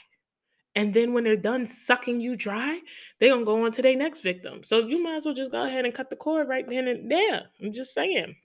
[0.77, 2.81] And then when they're done sucking you dry,
[3.19, 4.63] they're gonna go on to their next victim.
[4.63, 7.11] So you might as well just go ahead and cut the cord right then and
[7.11, 7.43] there.
[7.61, 8.37] I'm just saying.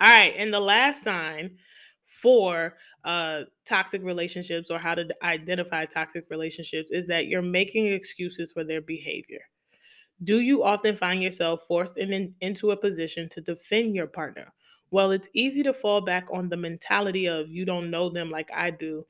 [0.00, 1.56] All right, and the last sign
[2.04, 8.52] for uh, toxic relationships or how to identify toxic relationships is that you're making excuses
[8.52, 9.40] for their behavior.
[10.24, 14.52] Do you often find yourself forced in, in, into a position to defend your partner?
[14.90, 18.50] Well, it's easy to fall back on the mentality of you don't know them like
[18.54, 19.04] I do.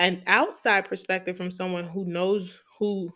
[0.00, 3.12] An outside perspective from someone who knows who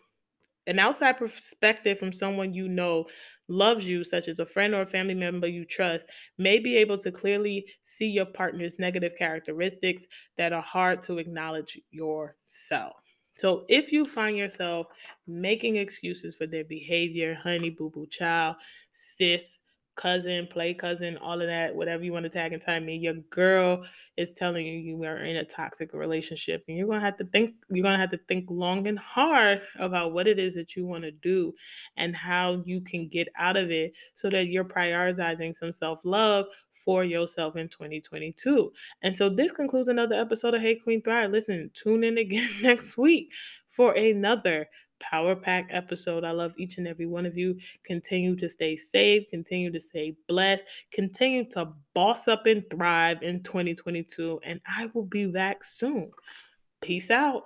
[0.67, 3.07] an outside perspective from someone you know
[3.47, 6.07] loves you, such as a friend or a family member you trust,
[6.37, 10.07] may be able to clearly see your partner's negative characteristics
[10.37, 12.95] that are hard to acknowledge yourself.
[13.37, 14.87] So if you find yourself
[15.27, 18.55] making excuses for their behavior, honey, boo boo, child,
[18.91, 19.59] sis,
[19.95, 23.15] cousin, play cousin, all of that, whatever you want to tag and time me, your
[23.29, 23.83] girl
[24.17, 27.53] is telling you you are in a toxic relationship and you're gonna have to think
[27.69, 31.03] you're gonna have to think long and hard about what it is that you want
[31.03, 31.53] to do
[31.97, 37.03] and how you can get out of it so that you're prioritizing some self-love for
[37.03, 38.71] yourself in 2022.
[39.01, 41.31] And so this concludes another episode of Hey Queen Thrive.
[41.31, 43.31] Listen, tune in again next week
[43.69, 44.67] for another
[44.99, 46.23] Power Pack episode.
[46.23, 47.57] I love each and every one of you.
[47.83, 53.43] Continue to stay safe, continue to stay blessed, continue to boss up and thrive in
[53.43, 54.39] 2022.
[54.43, 56.11] And I will be back soon.
[56.81, 57.43] Peace out.